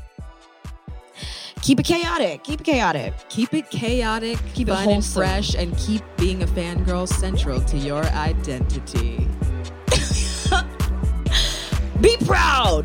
Keep 1.62 1.80
it 1.80 1.86
chaotic. 1.86 2.44
Keep 2.44 2.60
it 2.60 2.64
chaotic. 2.64 3.14
keep 3.30 3.54
it 3.54 3.70
chaotic, 3.70 4.38
Keep 4.54 4.68
it 4.68 4.72
fun 4.72 4.88
and 4.90 5.04
fresh, 5.04 5.54
and 5.54 5.76
keep 5.78 6.02
being 6.18 6.42
a 6.42 6.46
fangirl 6.46 7.08
central 7.08 7.62
to 7.62 7.78
your 7.78 8.04
identity. 8.04 9.26
Be 12.02 12.14
proud. 12.26 12.84